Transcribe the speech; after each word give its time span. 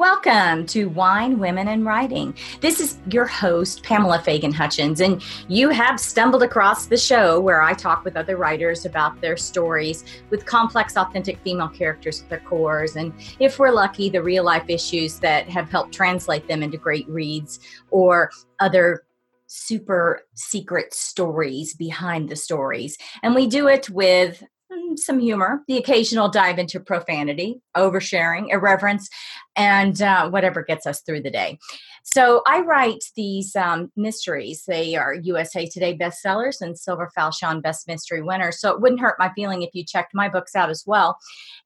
Welcome 0.00 0.64
to 0.68 0.86
Wine, 0.86 1.38
Women, 1.38 1.68
and 1.68 1.84
Writing. 1.84 2.34
This 2.62 2.80
is 2.80 2.96
your 3.10 3.26
host, 3.26 3.82
Pamela 3.82 4.18
Fagan 4.18 4.50
Hutchins, 4.50 5.02
and 5.02 5.22
you 5.46 5.68
have 5.68 6.00
stumbled 6.00 6.42
across 6.42 6.86
the 6.86 6.96
show 6.96 7.38
where 7.38 7.60
I 7.60 7.74
talk 7.74 8.02
with 8.02 8.16
other 8.16 8.38
writers 8.38 8.86
about 8.86 9.20
their 9.20 9.36
stories 9.36 10.06
with 10.30 10.46
complex, 10.46 10.96
authentic 10.96 11.38
female 11.40 11.68
characters 11.68 12.22
at 12.22 12.30
their 12.30 12.40
cores, 12.40 12.96
and 12.96 13.12
if 13.40 13.58
we're 13.58 13.72
lucky, 13.72 14.08
the 14.08 14.22
real 14.22 14.42
life 14.42 14.64
issues 14.68 15.18
that 15.18 15.50
have 15.50 15.68
helped 15.68 15.92
translate 15.92 16.48
them 16.48 16.62
into 16.62 16.78
great 16.78 17.06
reads 17.06 17.60
or 17.90 18.30
other 18.58 19.02
super 19.48 20.22
secret 20.34 20.94
stories 20.94 21.74
behind 21.74 22.30
the 22.30 22.36
stories. 22.36 22.96
And 23.22 23.34
we 23.34 23.46
do 23.46 23.68
it 23.68 23.90
with 23.90 24.42
some 24.96 25.18
humor, 25.18 25.62
the 25.68 25.76
occasional 25.76 26.28
dive 26.28 26.58
into 26.58 26.80
profanity, 26.80 27.60
oversharing, 27.76 28.46
irreverence, 28.50 29.08
and 29.56 30.00
uh, 30.02 30.28
whatever 30.30 30.62
gets 30.62 30.86
us 30.86 31.02
through 31.02 31.22
the 31.22 31.30
day. 31.30 31.58
So 32.02 32.42
I 32.46 32.60
write 32.60 33.04
these 33.14 33.54
um, 33.54 33.92
mysteries. 33.94 34.64
They 34.66 34.96
are 34.96 35.14
USA 35.14 35.66
Today 35.66 35.94
bestsellers 35.96 36.60
and 36.60 36.76
Silver 36.78 37.10
Falchion 37.16 37.60
Best 37.60 37.86
Mystery 37.86 38.22
winners. 38.22 38.60
So 38.60 38.72
it 38.72 38.80
wouldn't 38.80 39.00
hurt 39.00 39.14
my 39.18 39.30
feeling 39.34 39.62
if 39.62 39.70
you 39.74 39.84
checked 39.84 40.14
my 40.14 40.28
books 40.28 40.56
out 40.56 40.70
as 40.70 40.82
well. 40.86 41.18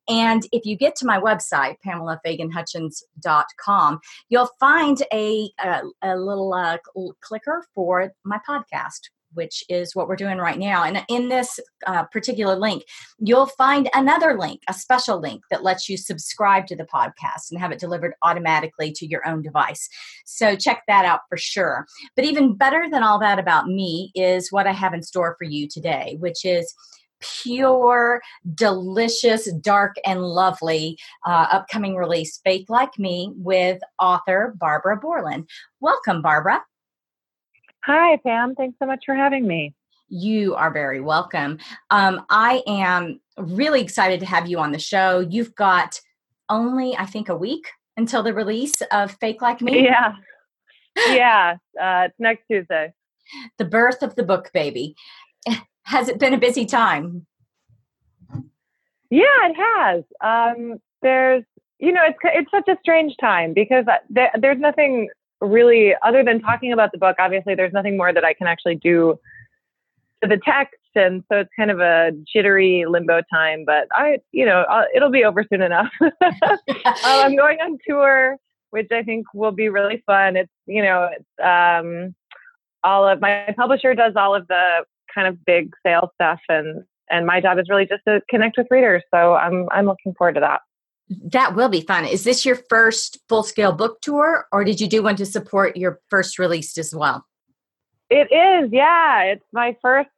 And 0.09 0.43
if 0.53 0.67
you 0.67 0.77
get 0.77 0.97
to 0.97 1.07
my 1.07 1.21
website, 1.21 1.77
PamelaFaganHutchins.com, 1.87 4.01
you'll 4.29 4.51
find 4.61 5.03
a, 5.13 5.51
a, 5.63 5.83
a 6.03 6.17
little 6.17 6.53
uh, 6.53 6.79
clicker 7.21 7.65
for 7.75 8.13
my 8.25 8.41
podcast, 8.47 9.09
which 9.35 9.65
is 9.69 9.95
what 9.95 10.09
we're 10.09 10.17
doing 10.17 10.39
right 10.39 10.59
now. 10.59 10.85
And 10.85 11.05
in 11.09 11.29
this 11.29 11.61
uh, 11.87 12.05
particular 12.05 12.57
link, 12.57 12.85
you'll 13.19 13.47
find 13.47 13.89
another 13.95 14.39
link, 14.39 14.63
a 14.69 14.75
special 14.75 15.21
link 15.21 15.43
that 15.51 15.63
lets 15.63 15.89
you 15.89 15.97
subscribe 15.97 16.67
to 16.69 16.77
the 16.77 16.87
podcast 16.87 17.51
and 17.51 17.61
have 17.61 17.73
it 17.73 17.79
delivered 17.79 18.15
automatically 18.23 18.93
to 18.93 19.07
your 19.07 19.27
own 19.27 19.43
device. 19.43 19.89
So 20.25 20.57
check 20.57 20.83
that 20.89 21.05
out 21.05 21.21
for 21.29 21.37
sure. 21.37 21.87
But 22.17 22.25
even 22.25 22.57
better 22.57 22.87
than 22.91 23.03
all 23.03 23.19
that 23.21 23.39
about 23.39 23.67
me 23.67 24.11
is 24.15 24.51
what 24.51 24.67
I 24.67 24.73
have 24.73 24.95
in 24.95 25.03
store 25.03 25.35
for 25.39 25.45
you 25.45 25.69
today, 25.69 26.17
which 26.19 26.45
is 26.45 26.75
pure, 27.43 28.21
delicious, 28.55 29.51
dark, 29.55 29.97
and 30.05 30.23
lovely 30.23 30.99
uh, 31.27 31.47
upcoming 31.51 31.97
release, 31.97 32.41
Fake 32.45 32.67
Like 32.69 32.99
Me, 32.99 33.33
with 33.37 33.81
author 33.99 34.55
Barbara 34.59 35.01
Bourland. 35.01 35.47
Welcome, 35.81 36.23
Barbara. 36.23 36.63
Hi, 37.87 38.17
Pam. 38.25 38.55
Thanks 38.55 38.79
so 38.79 38.87
much 38.87 39.05
for 39.05 39.15
having 39.15 39.47
me. 39.47 39.75
You 40.09 40.55
are 40.55 40.73
very 40.73 41.01
welcome. 41.01 41.59
Um, 41.91 42.25
I 42.31 42.63
am 42.67 43.21
really 43.37 43.83
excited 43.83 44.21
to 44.21 44.27
have 44.27 44.49
you 44.49 44.59
on 44.59 44.73
the 44.73 44.79
show. 44.79 45.21
You've 45.21 45.55
got 45.55 46.01
only, 46.49 46.97
I 46.97 47.05
think, 47.05 47.29
a 47.29 47.37
week 47.37 47.69
until 47.99 48.23
the 48.23 48.33
release 48.33 48.81
of 48.91 49.13
Fake 49.21 49.43
Like 49.43 49.61
Me. 49.61 49.85
Yeah. 49.85 50.15
Yeah. 51.09 51.57
Uh, 51.75 52.07
it's 52.07 52.15
next 52.21 52.47
Tuesday. 52.47 52.93
The 53.59 53.65
birth 53.65 54.05
of 54.05 54.15
the 54.15 54.23
book, 54.23 54.53
baby. 54.55 54.95
Has 55.83 56.09
it 56.09 56.21
been 56.21 56.33
a 56.33 56.39
busy 56.39 56.65
time? 56.65 57.27
Yeah, 59.11 59.25
it 59.43 59.57
has. 59.57 60.05
Um, 60.21 60.79
there's, 61.03 61.43
you 61.81 61.91
know, 61.91 62.03
it's 62.07 62.19
it's 62.23 62.51
such 62.53 62.69
a 62.69 62.79
strange 62.81 63.17
time 63.21 63.53
because 63.53 63.87
uh, 63.89 63.97
there, 64.09 64.31
there's 64.41 64.61
nothing 64.61 65.09
really, 65.45 65.95
other 66.03 66.25
than 66.25 66.41
talking 66.41 66.73
about 66.73 66.93
the 66.93 66.99
book, 66.99 67.17
obviously 67.19 67.55
there's 67.55 67.73
nothing 67.73 67.97
more 67.97 68.13
that 68.13 68.25
I 68.25 68.35
can 68.35 68.47
actually 68.47 68.77
do 68.77 69.19
to 70.23 70.29
the 70.29 70.41
text. 70.45 70.75
And 70.95 71.25
so 71.31 71.41
it's 71.41 71.51
kind 71.57 71.71
of 71.71 71.81
a 71.81 72.13
jittery 72.33 72.85
limbo 72.87 73.21
time, 73.33 73.65
but 73.65 73.89
I, 73.93 74.19
you 74.33 74.47
know, 74.47 74.65
I'll, 74.69 74.87
it'll 74.95 75.11
be 75.11 75.25
over 75.25 75.45
soon 75.49 75.63
enough. 75.63 75.91
um, 76.01 76.11
I'm 77.05 77.37
going 77.37 77.59
on 77.59 77.79
tour, 77.87 78.37
which 78.71 78.89
I 78.93 79.03
think 79.03 79.27
will 79.35 79.53
be 79.53 79.69
really 79.69 80.03
fun. 80.07 80.37
It's, 80.37 80.53
you 80.67 80.83
know, 80.83 81.11
it's, 81.13 81.45
um, 81.45 82.15
all 82.85 83.09
of 83.09 83.21
my 83.21 83.53
publisher 83.57 83.95
does 83.95 84.13
all 84.17 84.35
of 84.35 84.47
the 84.49 84.85
kind 85.13 85.27
of 85.27 85.45
big 85.45 85.73
sales 85.85 86.11
stuff 86.15 86.41
and, 86.49 86.85
and 87.11 87.27
my 87.27 87.41
job 87.41 87.59
is 87.59 87.69
really 87.69 87.87
just 87.87 88.03
to 88.07 88.21
connect 88.29 88.57
with 88.57 88.67
readers. 88.71 89.03
So 89.13 89.35
I'm, 89.35 89.69
I'm 89.71 89.87
looking 89.87 90.15
forward 90.15 90.35
to 90.35 90.41
that. 90.41 90.61
That 91.09 91.55
will 91.55 91.69
be 91.69 91.83
fun. 91.83 92.05
Is 92.07 92.25
this 92.25 92.47
your 92.47 92.59
first 92.69 93.19
full 93.29 93.43
scale 93.43 93.73
book 93.73 94.01
tour, 94.01 94.47
or 94.53 94.65
did 94.65 94.81
you 94.81 94.89
do 94.89 95.03
one 95.03 95.17
to 95.17 95.27
support 95.27 95.77
your 95.77 96.01
first 96.09 96.39
release 96.39 96.79
as 96.79 96.95
well? 96.95 97.27
It 98.11 98.31
is, 98.33 98.71
yeah. 98.73 99.23
It's 99.23 99.45
my 99.53 99.77
first 99.83 100.11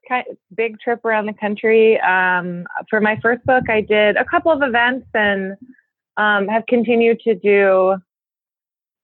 big 0.54 0.78
trip 0.80 1.04
around 1.04 1.26
the 1.26 1.32
country. 1.32 2.00
Um, 2.00 2.66
for 2.90 3.00
my 3.00 3.18
first 3.22 3.44
book, 3.44 3.70
I 3.70 3.80
did 3.80 4.16
a 4.16 4.24
couple 4.24 4.52
of 4.52 4.62
events 4.62 5.06
and 5.14 5.56
um, 6.16 6.48
have 6.48 6.66
continued 6.66 7.20
to 7.20 7.34
do 7.34 7.96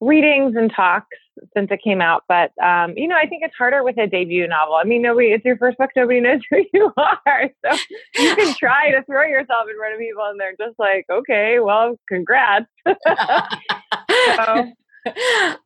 readings 0.03 0.57
and 0.57 0.73
talks 0.75 1.17
since 1.57 1.71
it 1.71 1.81
came 1.83 2.01
out. 2.01 2.25
But 2.29 2.53
um, 2.63 2.95
you 2.97 3.09
know, 3.09 3.17
I 3.17 3.27
think 3.27 3.43
it's 3.45 3.55
harder 3.57 3.83
with 3.83 3.97
a 3.99 4.07
debut 4.07 4.47
novel. 4.47 4.75
I 4.75 4.85
mean, 4.85 5.03
nobody 5.03 5.29
it's 5.29 5.45
your 5.45 5.57
first 5.57 5.79
book, 5.79 5.91
nobody 5.97 6.21
knows 6.21 6.41
who 6.51 6.65
you 6.73 6.93
are. 6.97 7.51
So 7.65 7.79
you 8.17 8.37
can 8.37 8.55
try 8.59 8.91
to 8.91 9.03
throw 9.05 9.23
yourself 9.23 9.67
in 9.71 9.77
front 9.77 9.95
of 9.95 10.01
people 10.01 10.25
and 10.25 10.39
they're 10.39 10.57
just 10.59 10.79
like, 10.79 11.07
okay, 11.11 11.61
well, 11.61 11.97
congrats. 12.09 12.67
so, 12.87 14.73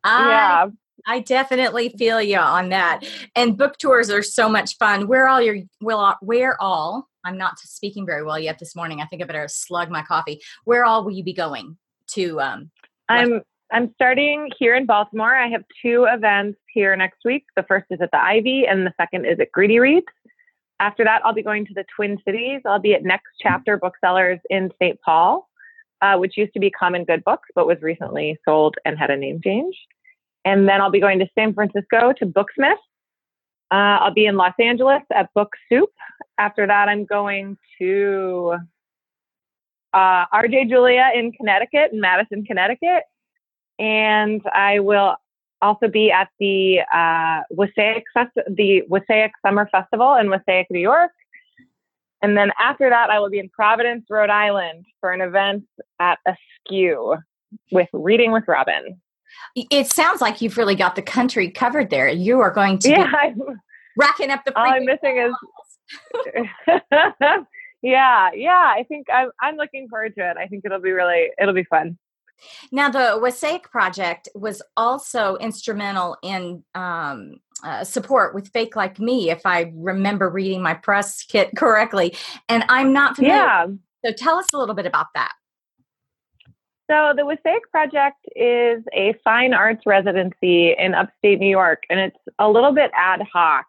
yeah. 0.05 0.67
I 1.09 1.21
definitely 1.21 1.89
feel 1.97 2.21
you 2.21 2.37
on 2.37 2.69
that. 2.69 3.01
And 3.33 3.57
book 3.57 3.77
tours 3.77 4.09
are 4.09 4.23
so 4.23 4.49
much 4.49 4.75
fun. 4.77 5.07
Where 5.07 5.27
all 5.27 5.41
your 5.41 5.57
will 5.81 6.15
where 6.21 6.61
all 6.61 7.07
I'm 7.23 7.37
not 7.37 7.59
speaking 7.59 8.05
very 8.05 8.23
well 8.23 8.37
yet 8.37 8.59
this 8.59 8.75
morning. 8.75 8.99
I 8.99 9.05
think 9.05 9.21
I 9.21 9.25
better 9.25 9.47
slug 9.47 9.89
my 9.89 10.03
coffee. 10.03 10.41
Where 10.65 10.83
all 10.83 11.05
will 11.05 11.11
you 11.11 11.23
be 11.23 11.33
going 11.33 11.77
to 12.07 12.41
um 12.41 12.71
I'm 13.07 13.41
I'm 13.71 13.91
starting 13.95 14.49
here 14.57 14.75
in 14.75 14.85
Baltimore. 14.85 15.35
I 15.35 15.49
have 15.49 15.63
two 15.81 16.05
events 16.09 16.57
here 16.73 16.95
next 16.95 17.19
week. 17.25 17.45
The 17.55 17.63
first 17.63 17.85
is 17.89 17.99
at 18.01 18.11
the 18.11 18.21
Ivy, 18.21 18.65
and 18.65 18.85
the 18.85 18.93
second 18.97 19.25
is 19.25 19.39
at 19.39 19.51
Greedy 19.51 19.79
Reads. 19.79 20.05
After 20.79 21.03
that, 21.03 21.21
I'll 21.25 21.33
be 21.33 21.43
going 21.43 21.65
to 21.65 21.73
the 21.73 21.83
Twin 21.93 22.17
Cities. 22.23 22.61
I'll 22.65 22.79
be 22.79 22.93
at 22.93 23.03
Next 23.03 23.31
Chapter 23.41 23.77
Booksellers 23.77 24.39
in 24.49 24.71
St. 24.81 24.99
Paul, 25.01 25.49
uh, 26.01 26.15
which 26.17 26.37
used 26.37 26.53
to 26.53 26.59
be 26.59 26.69
Common 26.69 27.03
Good 27.03 27.23
Books, 27.25 27.49
but 27.55 27.67
was 27.67 27.81
recently 27.81 28.37
sold 28.45 28.75
and 28.85 28.97
had 28.97 29.09
a 29.09 29.17
name 29.17 29.41
change. 29.43 29.75
And 30.45 30.69
then 30.69 30.79
I'll 30.79 30.91
be 30.91 31.01
going 31.01 31.19
to 31.19 31.27
San 31.35 31.53
Francisco 31.53 32.13
to 32.19 32.25
Booksmith. 32.25 32.77
Uh, 33.69 33.99
I'll 33.99 34.13
be 34.13 34.27
in 34.27 34.37
Los 34.37 34.53
Angeles 34.59 35.01
at 35.13 35.33
Book 35.33 35.51
Soup. 35.67 35.89
After 36.37 36.65
that, 36.67 36.87
I'm 36.87 37.03
going 37.03 37.57
to 37.79 38.55
uh, 39.93 40.25
RJ 40.33 40.69
Julia 40.69 41.09
in 41.13 41.33
Connecticut, 41.33 41.91
in 41.91 41.99
Madison, 41.99 42.45
Connecticut 42.45 43.03
and 43.79 44.41
I 44.53 44.79
will 44.79 45.15
also 45.61 45.87
be 45.87 46.11
at 46.11 46.29
the 46.39 46.79
uh, 46.93 47.41
Wassaic 47.49 48.03
Fest- 48.13 48.47
the 48.47 48.83
Wassaic 48.87 49.31
Summer 49.45 49.67
Festival 49.71 50.15
in 50.15 50.29
Wassaic, 50.29 50.67
New 50.69 50.79
York. 50.79 51.11
And 52.21 52.35
then 52.35 52.51
after 52.59 52.89
that, 52.89 53.09
I 53.09 53.19
will 53.19 53.29
be 53.29 53.39
in 53.39 53.49
Providence, 53.49 54.05
Rhode 54.09 54.29
Island 54.29 54.85
for 54.99 55.11
an 55.11 55.21
event 55.21 55.65
at 55.99 56.17
Askew 56.25 57.15
with 57.71 57.89
Reading 57.93 58.31
with 58.31 58.47
Robin. 58.47 58.99
It 59.55 59.87
sounds 59.87 60.21
like 60.21 60.41
you've 60.41 60.57
really 60.57 60.75
got 60.75 60.95
the 60.95 61.01
country 61.01 61.49
covered 61.49 61.89
there. 61.89 62.07
You 62.07 62.39
are 62.39 62.51
going 62.51 62.79
to 62.79 62.89
yeah, 62.89 63.33
be 63.33 63.41
racking 63.97 64.31
up 64.31 64.45
the. 64.45 64.57
All 64.57 64.65
I'm 64.65 64.85
missing 64.85 65.17
is. 65.17 65.33
yeah, 67.81 68.31
yeah. 68.33 68.73
I 68.75 68.83
think 68.87 69.07
I'm. 69.13 69.29
I'm 69.41 69.55
looking 69.55 69.87
forward 69.89 70.15
to 70.15 70.29
it. 70.29 70.37
I 70.37 70.47
think 70.47 70.65
it'll 70.65 70.79
be 70.79 70.91
really. 70.91 71.29
It'll 71.39 71.53
be 71.53 71.65
fun. 71.65 71.97
Now, 72.71 72.89
the 72.89 73.19
Wassaic 73.21 73.69
Project 73.69 74.29
was 74.35 74.61
also 74.75 75.35
instrumental 75.37 76.17
in 76.21 76.63
um, 76.75 77.37
uh, 77.63 77.83
support 77.83 78.35
with 78.35 78.49
Fake 78.49 78.75
Like 78.75 78.99
Me, 78.99 79.29
if 79.29 79.45
I 79.45 79.71
remember 79.75 80.29
reading 80.29 80.61
my 80.61 80.73
press 80.73 81.23
kit 81.23 81.49
correctly. 81.55 82.15
And 82.49 82.63
I'm 82.69 82.93
not 82.93 83.15
familiar. 83.15 83.37
Yeah. 83.37 83.67
So 84.05 84.11
tell 84.13 84.37
us 84.37 84.47
a 84.53 84.57
little 84.57 84.75
bit 84.75 84.85
about 84.85 85.07
that. 85.15 85.33
So, 86.89 87.11
the 87.17 87.25
Wassaic 87.25 87.69
Project 87.69 88.15
is 88.33 88.81
a 88.93 89.13
fine 89.21 89.53
arts 89.53 89.81
residency 89.85 90.73
in 90.77 90.93
upstate 90.93 91.37
New 91.37 91.49
York, 91.49 91.83
and 91.89 91.99
it's 91.99 92.17
a 92.39 92.49
little 92.49 92.71
bit 92.71 92.91
ad 92.95 93.21
hoc. 93.33 93.65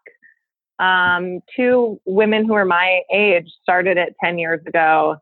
Um, 0.79 1.41
two 1.57 2.01
women 2.05 2.47
who 2.47 2.55
are 2.55 2.65
my 2.65 3.01
age 3.13 3.51
started 3.61 3.97
it 3.97 4.15
10 4.23 4.39
years 4.39 4.65
ago 4.65 5.17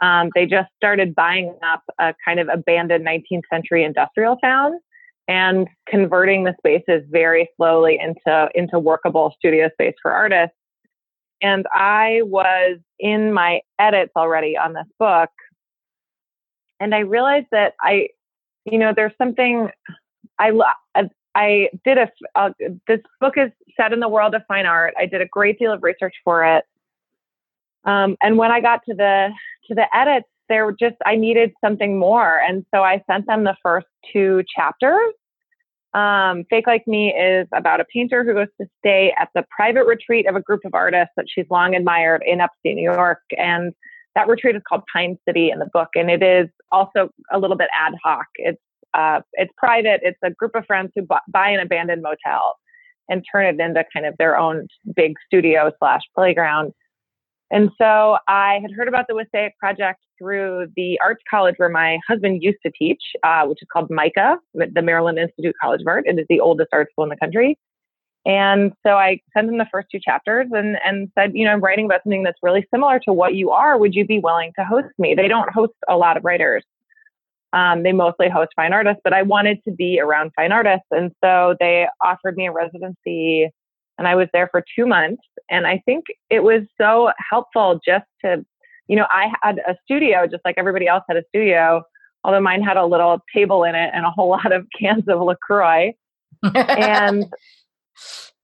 um, 0.00 0.30
they 0.34 0.46
just 0.46 0.68
started 0.76 1.14
buying 1.14 1.54
up 1.62 1.82
a 1.98 2.14
kind 2.24 2.40
of 2.40 2.48
abandoned 2.48 3.06
19th 3.06 3.42
century 3.52 3.84
industrial 3.84 4.36
town 4.36 4.78
and 5.26 5.68
converting 5.88 6.44
the 6.44 6.54
spaces 6.58 7.02
very 7.10 7.48
slowly 7.56 7.98
into 8.00 8.48
into 8.54 8.78
workable 8.78 9.34
studio 9.38 9.68
space 9.72 9.94
for 10.00 10.10
artists. 10.10 10.56
And 11.40 11.66
I 11.72 12.22
was 12.24 12.78
in 12.98 13.32
my 13.32 13.60
edits 13.78 14.12
already 14.16 14.56
on 14.56 14.72
this 14.72 14.86
book, 14.98 15.30
and 16.80 16.94
I 16.94 17.00
realized 17.00 17.46
that 17.52 17.74
I, 17.80 18.08
you 18.64 18.78
know, 18.78 18.92
there's 18.94 19.12
something 19.18 19.68
I 20.38 20.52
I 21.34 21.68
did 21.84 21.98
a, 21.98 22.10
uh, 22.34 22.50
this 22.88 23.00
book 23.20 23.34
is 23.36 23.50
set 23.76 23.92
in 23.92 24.00
the 24.00 24.08
world 24.08 24.34
of 24.34 24.42
fine 24.48 24.66
art. 24.66 24.94
I 24.98 25.06
did 25.06 25.20
a 25.20 25.26
great 25.26 25.58
deal 25.58 25.72
of 25.72 25.82
research 25.82 26.14
for 26.24 26.44
it. 26.44 26.64
Um, 27.88 28.16
and 28.22 28.36
when 28.36 28.50
I 28.50 28.60
got 28.60 28.80
to 28.88 28.94
the 28.94 29.30
to 29.68 29.74
the 29.74 29.86
edits, 29.96 30.28
there 30.48 30.70
just 30.78 30.96
I 31.06 31.16
needed 31.16 31.52
something 31.64 31.98
more, 31.98 32.38
and 32.38 32.64
so 32.74 32.82
I 32.82 33.02
sent 33.10 33.26
them 33.26 33.44
the 33.44 33.56
first 33.62 33.86
two 34.12 34.42
chapters. 34.54 35.14
Um, 35.94 36.44
Fake 36.50 36.66
Like 36.66 36.86
Me 36.86 37.14
is 37.14 37.48
about 37.54 37.80
a 37.80 37.86
painter 37.86 38.22
who 38.22 38.34
goes 38.34 38.48
to 38.60 38.66
stay 38.78 39.14
at 39.18 39.30
the 39.34 39.42
private 39.56 39.86
retreat 39.86 40.28
of 40.28 40.36
a 40.36 40.40
group 40.40 40.60
of 40.66 40.74
artists 40.74 41.12
that 41.16 41.24
she's 41.34 41.46
long 41.50 41.74
admired 41.74 42.22
in 42.26 42.42
upstate 42.42 42.76
New 42.76 42.82
York, 42.82 43.22
and 43.38 43.72
that 44.14 44.28
retreat 44.28 44.54
is 44.54 44.62
called 44.68 44.82
Pine 44.92 45.16
City 45.26 45.50
in 45.50 45.58
the 45.58 45.68
book, 45.72 45.88
and 45.94 46.10
it 46.10 46.22
is 46.22 46.48
also 46.70 47.08
a 47.32 47.38
little 47.38 47.56
bit 47.56 47.68
ad 47.74 47.94
hoc. 48.04 48.26
It's 48.36 48.60
uh, 48.92 49.20
it's 49.34 49.52
private. 49.56 50.00
It's 50.02 50.18
a 50.22 50.30
group 50.30 50.54
of 50.54 50.66
friends 50.66 50.92
who 50.94 51.06
buy 51.28 51.48
an 51.50 51.60
abandoned 51.60 52.02
motel 52.02 52.56
and 53.08 53.24
turn 53.32 53.46
it 53.46 53.60
into 53.60 53.84
kind 53.92 54.04
of 54.04 54.14
their 54.18 54.36
own 54.36 54.66
big 54.94 55.14
studio 55.26 55.72
slash 55.78 56.02
playground. 56.14 56.72
And 57.50 57.70
so 57.78 58.18
I 58.28 58.58
had 58.60 58.70
heard 58.72 58.88
about 58.88 59.06
the 59.08 59.14
Wassaic 59.14 59.56
project 59.58 60.00
through 60.18 60.66
the 60.76 60.98
arts 61.02 61.22
college 61.30 61.54
where 61.56 61.70
my 61.70 61.98
husband 62.06 62.42
used 62.42 62.58
to 62.64 62.72
teach, 62.78 63.00
uh, 63.22 63.46
which 63.46 63.62
is 63.62 63.68
called 63.72 63.88
MICA, 63.90 64.36
the 64.54 64.82
Maryland 64.82 65.18
Institute 65.18 65.54
College 65.60 65.80
of 65.80 65.86
Art. 65.86 66.04
It 66.06 66.18
is 66.18 66.26
the 66.28 66.40
oldest 66.40 66.68
art 66.72 66.90
school 66.92 67.04
in 67.04 67.10
the 67.10 67.16
country. 67.16 67.56
And 68.26 68.72
so 68.86 68.92
I 68.92 69.20
sent 69.34 69.48
him 69.48 69.56
the 69.56 69.66
first 69.72 69.88
two 69.90 70.00
chapters 70.00 70.48
and, 70.52 70.76
and 70.84 71.10
said, 71.18 71.32
you 71.34 71.46
know, 71.46 71.52
I'm 71.52 71.60
writing 71.60 71.86
about 71.86 72.02
something 72.02 72.24
that's 72.24 72.38
really 72.42 72.66
similar 72.72 73.00
to 73.06 73.12
what 73.12 73.34
you 73.34 73.50
are. 73.50 73.78
Would 73.78 73.94
you 73.94 74.04
be 74.04 74.18
willing 74.18 74.52
to 74.58 74.64
host 74.64 74.88
me? 74.98 75.14
They 75.14 75.28
don't 75.28 75.50
host 75.50 75.72
a 75.88 75.96
lot 75.96 76.18
of 76.18 76.24
writers. 76.24 76.64
Um, 77.54 77.82
they 77.82 77.92
mostly 77.92 78.28
host 78.28 78.50
fine 78.54 78.74
artists, 78.74 79.00
but 79.02 79.14
I 79.14 79.22
wanted 79.22 79.64
to 79.64 79.70
be 79.70 79.98
around 79.98 80.32
fine 80.36 80.52
artists. 80.52 80.86
And 80.90 81.12
so 81.24 81.56
they 81.58 81.86
offered 82.02 82.36
me 82.36 82.48
a 82.48 82.52
residency 82.52 83.50
and 83.98 84.08
I 84.08 84.14
was 84.14 84.28
there 84.32 84.48
for 84.50 84.64
two 84.74 84.86
months. 84.86 85.22
And 85.50 85.66
I 85.66 85.82
think 85.84 86.04
it 86.30 86.40
was 86.40 86.62
so 86.80 87.10
helpful 87.30 87.80
just 87.84 88.06
to, 88.24 88.44
you 88.86 88.96
know, 88.96 89.06
I 89.10 89.32
had 89.42 89.58
a 89.58 89.76
studio 89.84 90.26
just 90.26 90.44
like 90.44 90.54
everybody 90.56 90.86
else 90.86 91.04
had 91.08 91.16
a 91.16 91.24
studio, 91.28 91.82
although 92.24 92.40
mine 92.40 92.62
had 92.62 92.76
a 92.76 92.86
little 92.86 93.18
table 93.34 93.64
in 93.64 93.74
it 93.74 93.90
and 93.92 94.06
a 94.06 94.10
whole 94.10 94.28
lot 94.30 94.52
of 94.52 94.66
cans 94.78 95.04
of 95.08 95.20
LaCroix. 95.20 95.92
and 96.42 97.26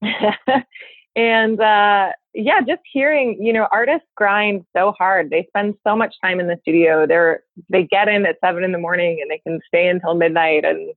and 1.15 1.59
uh, 1.61 2.09
yeah, 2.33 2.59
just 2.67 2.81
hearing, 2.91 3.41
you 3.41 3.53
know, 3.53 3.67
artists 3.71 4.07
grind 4.15 4.65
so 4.75 4.93
hard. 4.97 5.29
They 5.29 5.45
spend 5.47 5.75
so 5.87 5.95
much 5.95 6.15
time 6.21 6.39
in 6.39 6.47
the 6.47 6.57
studio. 6.61 7.07
They're 7.07 7.43
they 7.69 7.83
get 7.83 8.07
in 8.07 8.25
at 8.25 8.37
seven 8.43 8.63
in 8.63 8.71
the 8.71 8.77
morning 8.77 9.19
and 9.21 9.31
they 9.31 9.39
can 9.39 9.59
stay 9.67 9.87
until 9.87 10.15
midnight 10.15 10.65
and 10.65 10.93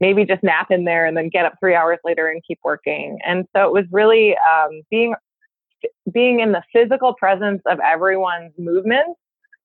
maybe 0.00 0.24
just 0.24 0.42
nap 0.42 0.70
in 0.70 0.84
there 0.84 1.06
and 1.06 1.16
then 1.16 1.28
get 1.28 1.44
up 1.44 1.54
three 1.60 1.74
hours 1.74 1.98
later 2.04 2.28
and 2.28 2.42
keep 2.46 2.58
working. 2.64 3.18
And 3.24 3.46
so 3.54 3.66
it 3.66 3.72
was 3.72 3.84
really 3.90 4.36
um, 4.36 4.82
being 4.90 5.14
being 6.10 6.40
in 6.40 6.52
the 6.52 6.62
physical 6.72 7.14
presence 7.14 7.62
of 7.66 7.78
everyone's 7.80 8.52
movements 8.58 9.20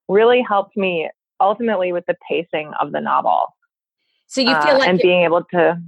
really 0.10 0.44
helped 0.48 0.76
me 0.76 1.10
ultimately 1.40 1.94
with 1.94 2.06
the 2.08 2.16
pacing 2.28 2.72
of 2.80 2.92
the 2.92 3.00
novel. 3.00 3.56
So 4.28 4.42
you 4.42 4.48
feel 4.48 4.76
uh, 4.76 4.80
like 4.80 4.90
and 4.90 5.00
being 5.00 5.24
able 5.24 5.44
to 5.52 5.82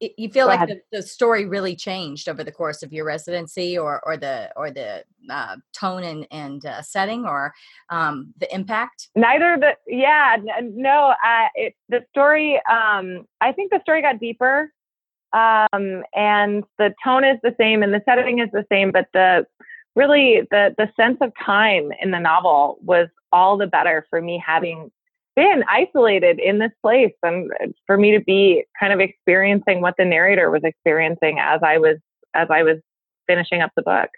you 0.00 0.28
feel 0.28 0.46
like 0.46 0.68
the, 0.68 0.80
the, 0.92 1.02
story 1.02 1.46
really 1.46 1.74
changed 1.74 2.28
over 2.28 2.44
the 2.44 2.52
course 2.52 2.82
of 2.82 2.92
your 2.92 3.04
residency 3.04 3.78
or 3.78 4.00
or 4.04 4.16
the 4.16 4.50
or 4.56 4.70
the 4.70 5.04
uh, 5.30 5.56
tone 5.72 6.02
and 6.02 6.26
and 6.30 6.66
uh, 6.66 6.82
setting 6.82 7.24
or 7.24 7.54
um, 7.90 8.34
the 8.38 8.52
impact? 8.54 9.08
Neither 9.14 9.56
the 9.58 9.72
yeah 9.86 10.36
no 10.62 11.14
uh, 11.24 11.48
it, 11.54 11.74
the 11.88 12.04
story 12.10 12.60
um, 12.70 13.26
i 13.40 13.52
think 13.52 13.70
the 13.70 13.80
story 13.80 14.02
got 14.02 14.20
deeper 14.20 14.72
um, 15.32 16.02
and 16.14 16.64
the 16.78 16.94
tone 17.02 17.24
is 17.24 17.38
the 17.42 17.54
same 17.58 17.82
and 17.82 17.92
the 17.92 18.02
setting 18.04 18.38
is 18.38 18.48
the 18.52 18.66
same 18.70 18.92
but 18.92 19.06
the 19.12 19.46
really 19.94 20.42
the 20.50 20.74
the 20.76 20.90
sense 20.96 21.18
of 21.20 21.32
time 21.42 21.90
in 22.00 22.10
the 22.10 22.20
novel 22.20 22.78
was 22.82 23.08
all 23.32 23.56
the 23.56 23.66
better 23.66 24.06
for 24.10 24.20
me 24.20 24.42
having 24.44 24.90
been 25.36 25.62
isolated 25.70 26.40
in 26.40 26.58
this 26.58 26.72
place 26.82 27.12
and 27.22 27.50
for 27.86 27.96
me 27.98 28.10
to 28.10 28.20
be 28.24 28.64
kind 28.80 28.92
of 28.92 29.00
experiencing 29.00 29.82
what 29.82 29.94
the 29.98 30.04
narrator 30.04 30.50
was 30.50 30.62
experiencing 30.64 31.38
as 31.38 31.60
I 31.62 31.78
was 31.78 31.98
as 32.34 32.48
I 32.50 32.62
was 32.62 32.78
finishing 33.26 33.60
up 33.60 33.70
the 33.76 33.82
book. 33.82 34.08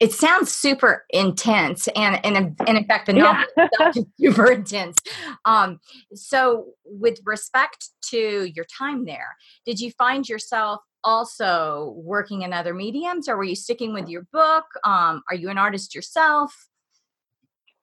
It 0.00 0.12
sounds 0.12 0.52
super 0.52 1.04
intense, 1.10 1.86
and 1.88 2.18
and, 2.24 2.56
and 2.66 2.78
in 2.78 2.84
fact, 2.84 3.06
the 3.06 3.12
novel 3.12 3.44
yeah. 3.56 3.90
is 3.94 4.04
super 4.18 4.50
intense. 4.50 4.96
Um, 5.44 5.78
so, 6.14 6.66
with 6.84 7.20
respect 7.24 7.90
to 8.10 8.50
your 8.54 8.64
time 8.64 9.04
there, 9.04 9.36
did 9.64 9.78
you 9.78 9.92
find 9.92 10.28
yourself 10.28 10.80
also 11.04 11.94
working 11.96 12.42
in 12.42 12.52
other 12.52 12.74
mediums, 12.74 13.28
or 13.28 13.36
were 13.36 13.44
you 13.44 13.54
sticking 13.54 13.94
with 13.94 14.08
your 14.08 14.22
book? 14.32 14.64
Um, 14.82 15.22
are 15.30 15.36
you 15.36 15.48
an 15.48 15.58
artist 15.58 15.94
yourself? 15.94 16.52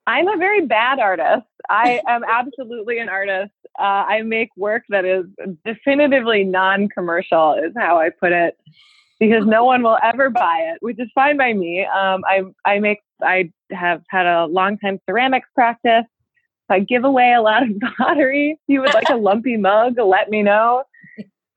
I'm 0.08 0.28
a 0.28 0.38
very 0.38 0.66
bad 0.66 1.00
artist. 1.00 1.48
I 1.70 2.02
am 2.08 2.24
absolutely 2.24 3.00
an 3.00 3.10
artist. 3.10 3.52
Uh, 3.80 4.04
I 4.08 4.22
make 4.24 4.50
work 4.58 4.84
that 4.90 5.06
is 5.06 5.26
definitively 5.64 6.44
non 6.44 6.90
commercial, 6.90 7.54
is 7.54 7.74
how 7.78 8.00
I 8.00 8.10
put 8.10 8.32
it, 8.32 8.58
because 9.20 9.46
no 9.46 9.64
one 9.64 9.84
will 9.84 9.98
ever 10.04 10.30
buy 10.30 10.72
it, 10.74 10.78
which 10.82 11.00
is 11.00 11.08
fine 11.14 11.38
by 11.38 11.54
me. 11.54 11.86
Um, 11.86 12.24
I, 12.26 12.42
I 12.66 12.80
make, 12.80 13.00
I 13.22 13.52
have 13.72 14.02
had 14.10 14.26
a 14.26 14.46
long 14.48 14.78
time 14.80 15.00
ceramics 15.08 15.50
practice. 15.54 16.06
I 16.70 16.80
give 16.80 17.04
away 17.04 17.34
a 17.34 17.42
lot 17.42 17.64
of 17.64 17.70
pottery. 17.98 18.52
If 18.52 18.60
you 18.68 18.82
would 18.82 18.94
like 18.94 19.10
a 19.10 19.18
lumpy 19.18 19.58
mug, 19.58 19.98
let 20.00 20.30
me 20.30 20.42
know. 20.42 20.84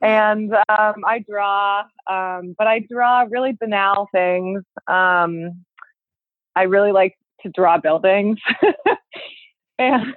And 0.01 0.53
um, 0.53 0.95
I 1.07 1.25
draw, 1.27 1.85
um, 2.11 2.55
but 2.59 2.67
I 2.67 2.81
draw 2.91 3.25
really 3.31 3.53
banal 3.53 4.09
things. 4.13 4.63
Um, 4.87 5.65
I 6.55 6.65
really 6.65 6.93
like 6.93 7.17
to 7.43 7.51
draw 7.55 7.79
buildings. 7.79 8.39
and 9.79 10.15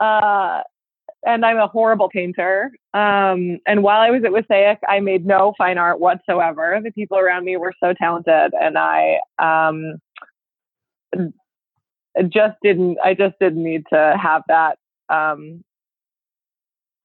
uh, 0.00 0.60
and 1.26 1.44
I'm 1.44 1.56
a 1.56 1.66
horrible 1.66 2.08
painter. 2.08 2.70
Um, 2.92 3.58
and 3.66 3.82
while 3.82 4.00
I 4.00 4.10
was 4.10 4.22
at 4.24 4.32
Wassaic, 4.32 4.78
I 4.86 5.00
made 5.00 5.26
no 5.26 5.54
fine 5.56 5.78
art 5.78 6.00
whatsoever. 6.00 6.78
The 6.82 6.92
people 6.92 7.18
around 7.18 7.44
me 7.44 7.56
were 7.56 7.72
so 7.82 7.94
talented, 7.94 8.52
and 8.60 8.76
I 8.76 9.20
um, 9.38 9.94
just 12.28 12.56
didn't. 12.62 12.98
I 13.02 13.14
just 13.14 13.36
didn't 13.40 13.62
need 13.62 13.84
to 13.92 14.16
have 14.20 14.42
that 14.48 14.78
um, 15.08 15.64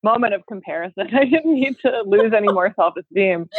moment 0.03 0.33
of 0.33 0.45
comparison. 0.47 1.07
I 1.13 1.25
didn't 1.25 1.53
need 1.53 1.75
to 1.85 2.03
lose 2.05 2.33
any 2.35 2.51
more 2.51 2.73
self 2.75 2.95
esteem. 2.97 3.49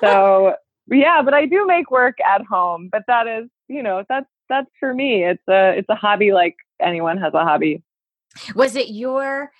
So 0.00 0.54
yeah, 0.88 1.22
but 1.24 1.34
I 1.34 1.46
do 1.46 1.66
make 1.66 1.90
work 1.90 2.16
at 2.20 2.42
home. 2.44 2.88
But 2.90 3.02
that 3.06 3.26
is, 3.26 3.48
you 3.68 3.82
know, 3.82 4.04
that's 4.08 4.26
that's 4.48 4.70
for 4.78 4.92
me. 4.92 5.24
It's 5.24 5.42
a 5.48 5.78
it's 5.78 5.88
a 5.88 5.94
hobby 5.94 6.32
like 6.32 6.56
anyone 6.80 7.18
has 7.18 7.34
a 7.34 7.44
hobby. 7.44 7.82
Was 8.54 8.76
it 8.76 8.88
your 8.88 9.50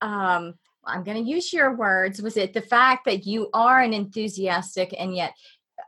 um 0.00 0.54
I'm 0.84 1.04
going 1.04 1.22
to 1.22 1.30
use 1.30 1.52
your 1.52 1.74
words. 1.74 2.22
Was 2.22 2.36
it 2.38 2.54
the 2.54 2.62
fact 2.62 3.04
that 3.04 3.26
you 3.26 3.50
are 3.52 3.80
an 3.80 3.92
enthusiastic 3.92 4.94
and 4.98 5.14
yet 5.14 5.34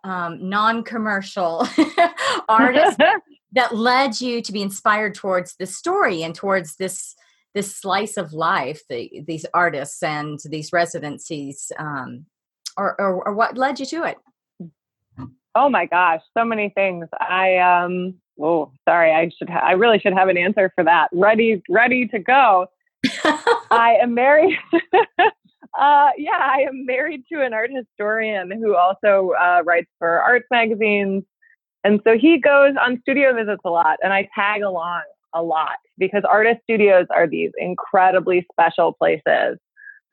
um, 0.05 0.49
non-commercial 0.49 1.67
artist 2.49 2.99
that 3.53 3.75
led 3.75 4.21
you 4.21 4.43
to 4.43 4.53
be 4.53 4.63
inspired 4.63 5.15
towards 5.15 5.57
this 5.57 5.77
story 5.77 6.23
and 6.23 6.35
towards 6.35 6.77
this 6.77 7.15
this 7.53 7.75
slice 7.75 8.17
of 8.17 8.33
life, 8.33 8.83
the, 8.89 9.25
these 9.27 9.45
artists 9.53 10.05
and 10.05 10.39
these 10.45 10.73
residencies, 10.73 11.73
um, 11.81 12.25
or, 12.77 12.95
or, 13.01 13.27
or 13.27 13.35
what 13.35 13.59
led 13.59 13.81
you 13.81 13.87
to 13.87 14.05
it? 14.05 14.17
Oh 15.57 15.69
my 15.69 15.87
gosh, 15.87 16.21
so 16.33 16.45
many 16.45 16.69
things. 16.69 17.09
I 17.19 17.57
um 17.57 18.15
oh 18.41 18.73
sorry, 18.89 19.13
I 19.13 19.31
should 19.37 19.49
ha- 19.49 19.65
I 19.65 19.73
really 19.73 19.99
should 19.99 20.13
have 20.13 20.29
an 20.29 20.37
answer 20.37 20.73
for 20.75 20.85
that. 20.85 21.09
Ready 21.13 21.63
ready 21.69 22.07
to 22.09 22.19
go. 22.19 22.67
I 23.71 23.99
am 24.03 24.15
married. 24.15 24.57
uh, 24.73 26.11
yeah, 26.17 26.39
I 26.39 26.65
am 26.69 26.85
married 26.87 27.25
to 27.33 27.43
an 27.43 27.55
art 27.55 27.71
historian 27.73 28.51
who 28.51 28.77
also 28.77 29.33
uh, 29.41 29.63
writes 29.65 29.91
for 29.99 30.21
arts 30.21 30.47
magazines, 30.51 31.25
and 31.85 32.01
so 32.05 32.19
he 32.19 32.39
goes 32.39 32.75
on 32.81 33.01
studio 33.03 33.35
visits 33.35 33.63
a 33.65 33.71
lot, 33.71 33.99
and 34.03 34.13
I 34.13 34.29
tag 34.35 34.63
along 34.63 35.03
a 35.33 35.43
lot 35.43 35.77
because 35.97 36.23
artist 36.29 36.61
studios 36.65 37.07
are 37.11 37.27
these 37.27 37.53
incredibly 37.59 38.47
special 38.53 38.93
places. 38.93 39.59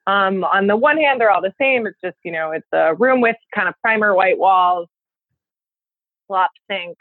Um, 0.05 0.45
on 0.45 0.67
the 0.67 0.77
one 0.77 0.97
hand, 0.97 1.19
they're 1.19 1.31
all 1.31 1.41
the 1.41 1.53
same. 1.59 1.85
It's 1.85 1.99
just 2.03 2.17
you 2.23 2.31
know, 2.31 2.51
it's 2.51 2.67
a 2.71 2.95
room 2.95 3.21
with 3.21 3.35
kind 3.53 3.67
of 3.67 3.75
primer 3.81 4.15
white 4.15 4.37
walls 4.37 4.87
slop 6.27 6.51
sink, 6.69 6.97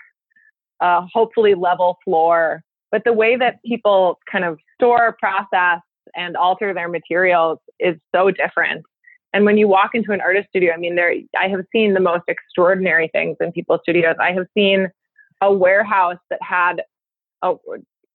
hopefully 0.81 1.55
level 1.55 1.99
floor. 2.05 2.63
But 2.91 3.03
the 3.05 3.13
way 3.13 3.37
that 3.37 3.63
people 3.65 4.19
kind 4.31 4.45
of 4.45 4.59
store, 4.75 5.17
process, 5.19 5.81
and 6.15 6.37
alter 6.37 6.73
their 6.73 6.89
materials 6.89 7.59
is 7.81 7.97
so 8.15 8.31
different. 8.31 8.85
And 9.33 9.45
when 9.45 9.59
you 9.59 9.69
walk 9.69 9.91
into 9.95 10.13
an 10.13 10.21
artist 10.21 10.49
studio, 10.49 10.73
I 10.73 10.77
mean, 10.77 10.95
there 10.95 11.13
I 11.39 11.49
have 11.49 11.61
seen 11.73 11.95
the 11.95 12.01
most 12.01 12.23
extraordinary 12.29 13.09
things 13.09 13.37
in 13.41 13.53
people's 13.53 13.81
studios. 13.83 14.17
I 14.21 14.33
have 14.33 14.47
seen 14.57 14.89
a 15.43 15.53
warehouse 15.53 16.19
that 16.31 16.39
had 16.41 16.83
a, 17.43 17.55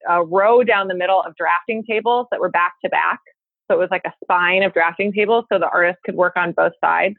a 0.09 0.25
row 0.25 0.63
down 0.63 0.87
the 0.87 0.95
middle 0.95 1.21
of 1.21 1.35
drafting 1.35 1.83
tables 1.83 2.27
that 2.31 2.39
were 2.39 2.49
back 2.49 2.73
to 2.83 2.89
back. 2.89 3.19
So 3.69 3.75
it 3.75 3.79
was 3.79 3.89
like 3.91 4.01
a 4.05 4.13
spine 4.23 4.63
of 4.63 4.73
drafting 4.73 5.13
tables, 5.13 5.45
so 5.51 5.59
the 5.59 5.69
artist 5.69 5.99
could 6.03 6.15
work 6.15 6.33
on 6.35 6.53
both 6.53 6.73
sides 6.83 7.15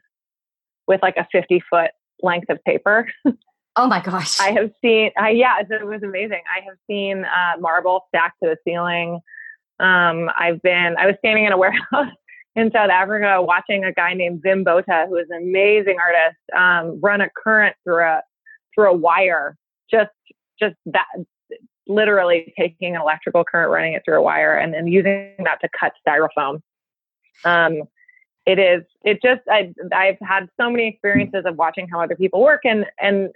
with 0.87 1.01
like 1.01 1.15
a 1.17 1.27
50 1.31 1.63
foot 1.69 1.91
length 2.21 2.49
of 2.49 2.63
paper. 2.65 3.07
Oh 3.75 3.87
my 3.87 4.01
gosh. 4.01 4.39
I 4.39 4.51
have 4.51 4.71
seen, 4.83 5.11
uh, 5.19 5.27
yeah, 5.27 5.55
it 5.59 5.85
was 5.85 6.03
amazing. 6.03 6.41
I 6.51 6.63
have 6.65 6.77
seen 6.87 7.25
uh, 7.25 7.59
marble 7.59 8.05
stacked 8.09 8.37
to 8.43 8.49
the 8.49 8.57
ceiling. 8.63 9.19
Um, 9.79 10.29
I've 10.37 10.61
been, 10.61 10.95
I 10.97 11.07
was 11.07 11.15
standing 11.19 11.45
in 11.45 11.51
a 11.51 11.57
warehouse 11.63 12.13
in 12.55 12.71
South 12.71 12.89
Africa 12.89 13.41
watching 13.41 13.83
a 13.83 13.91
guy 13.91 14.13
named 14.13 14.43
Wim 14.43 14.63
Botha, 14.63 15.07
who 15.09 15.15
is 15.17 15.27
an 15.29 15.41
amazing 15.43 15.97
artist, 15.99 16.39
um, 16.55 16.99
run 17.01 17.21
a 17.21 17.29
current 17.29 17.75
through 17.83 18.03
a 18.03 18.21
through 18.75 18.91
a 18.91 18.93
wire. 18.93 19.57
Just 19.89 20.11
just 20.59 20.75
that 20.85 21.05
literally 21.87 22.53
taking 22.57 22.95
an 22.95 23.01
electrical 23.01 23.43
current, 23.43 23.71
running 23.71 23.93
it 23.93 24.03
through 24.05 24.17
a 24.17 24.21
wire, 24.21 24.55
and 24.55 24.73
then 24.73 24.87
using 24.87 25.33
that 25.39 25.59
to 25.61 25.69
cut 25.77 25.93
styrofoam. 26.07 26.61
Um, 27.43 27.83
it 28.45 28.59
is 28.59 28.83
it 29.03 29.19
just 29.21 29.41
I, 29.49 29.73
I've 29.93 30.17
had 30.21 30.47
so 30.59 30.69
many 30.69 30.87
experiences 30.87 31.43
of 31.45 31.55
watching 31.55 31.87
how 31.87 32.01
other 32.01 32.15
people 32.15 32.41
work 32.41 32.61
and 32.65 32.85
and 33.01 33.29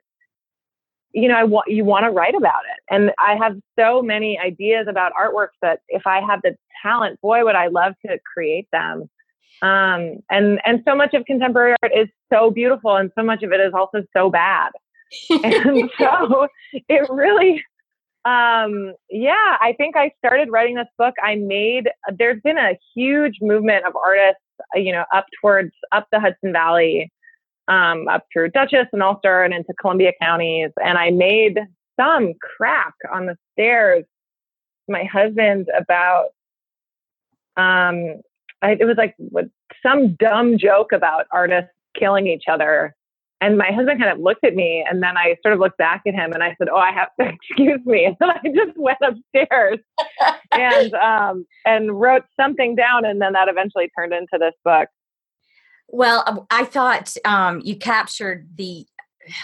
you 1.13 1.27
know 1.27 1.35
I 1.35 1.43
want 1.43 1.69
you 1.69 1.85
want 1.85 2.05
to 2.05 2.11
write 2.11 2.35
about 2.35 2.63
it. 2.65 2.93
And 2.93 3.11
I 3.19 3.35
have 3.35 3.57
so 3.77 4.01
many 4.01 4.39
ideas 4.39 4.87
about 4.89 5.11
artworks 5.19 5.57
that 5.61 5.79
if 5.89 6.05
I 6.05 6.21
had 6.21 6.39
the 6.43 6.55
talent 6.81 7.19
boy 7.21 7.43
would 7.43 7.55
I 7.55 7.67
love 7.67 7.93
to 8.05 8.19
create 8.33 8.67
them. 8.71 9.09
Um, 9.61 10.17
and 10.29 10.59
and 10.65 10.83
so 10.87 10.95
much 10.95 11.13
of 11.13 11.25
contemporary 11.25 11.75
art 11.81 11.91
is 11.95 12.07
so 12.31 12.51
beautiful 12.51 12.95
and 12.95 13.11
so 13.17 13.23
much 13.23 13.43
of 13.43 13.51
it 13.51 13.59
is 13.59 13.73
also 13.73 14.03
so 14.15 14.29
bad. 14.29 14.71
And 15.29 15.89
so 15.97 16.47
it 16.73 17.09
really 17.09 17.63
um, 18.27 18.93
yeah, 19.09 19.55
I 19.61 19.73
think 19.77 19.95
I 19.95 20.11
started 20.17 20.49
writing 20.51 20.75
this 20.75 20.87
book. 20.97 21.15
I 21.23 21.35
made, 21.35 21.89
there's 22.17 22.41
been 22.41 22.57
a 22.57 22.77
huge 22.93 23.37
movement 23.41 23.85
of 23.85 23.95
artists, 23.95 24.41
you 24.75 24.91
know, 24.91 25.05
up 25.13 25.27
towards, 25.39 25.71
up 25.93 26.07
the 26.11 26.19
Hudson 26.19 26.51
Valley, 26.51 27.09
um, 27.67 28.07
up 28.07 28.25
through 28.31 28.50
Dutchess 28.50 28.88
and 28.93 29.03
Ulster 29.03 29.43
and 29.43 29.53
into 29.53 29.74
Columbia 29.79 30.13
counties. 30.21 30.71
And 30.83 30.97
I 30.97 31.12
made 31.12 31.59
some 32.00 32.33
crack 32.57 32.93
on 33.12 33.25
the 33.25 33.38
stairs. 33.53 34.05
My 34.88 35.03
husband 35.03 35.67
about, 35.77 36.27
um, 37.57 38.21
I, 38.62 38.77
it 38.79 38.86
was 38.86 38.97
like 38.97 39.15
some 39.83 40.15
dumb 40.15 40.57
joke 40.57 40.91
about 40.91 41.25
artists 41.31 41.71
killing 41.93 42.27
each 42.27 42.43
other 42.50 42.95
and 43.39 43.57
my 43.57 43.71
husband 43.71 44.00
kind 44.00 44.12
of 44.12 44.19
looked 44.19 44.43
at 44.43 44.55
me 44.55 44.83
and 44.89 45.01
then 45.03 45.15
I 45.17 45.36
sort 45.43 45.53
of 45.53 45.59
looked 45.59 45.77
back 45.77 46.01
at 46.07 46.13
him 46.13 46.33
and 46.33 46.43
I 46.43 46.55
said, 46.57 46.69
Oh, 46.69 46.77
I 46.77 46.91
have 46.91 47.09
to 47.19 47.27
excuse 47.33 47.79
me. 47.86 48.05
And 48.05 48.15
then 48.19 48.29
I 48.29 48.39
just 48.43 48.77
went 48.77 48.97
upstairs 49.01 49.79
and 50.51 50.93
um 50.95 51.45
and 51.65 52.00
wrote 52.00 52.24
something 52.39 52.75
down 52.75 53.05
and 53.05 53.21
then 53.21 53.33
that 53.33 53.47
eventually 53.47 53.89
turned 53.97 54.13
into 54.13 54.38
this 54.39 54.53
book. 54.63 54.89
Well, 55.89 56.24
um, 56.27 56.46
I 56.50 56.65
thought 56.65 57.15
um 57.25 57.62
you 57.63 57.75
captured 57.75 58.50
the 58.56 58.86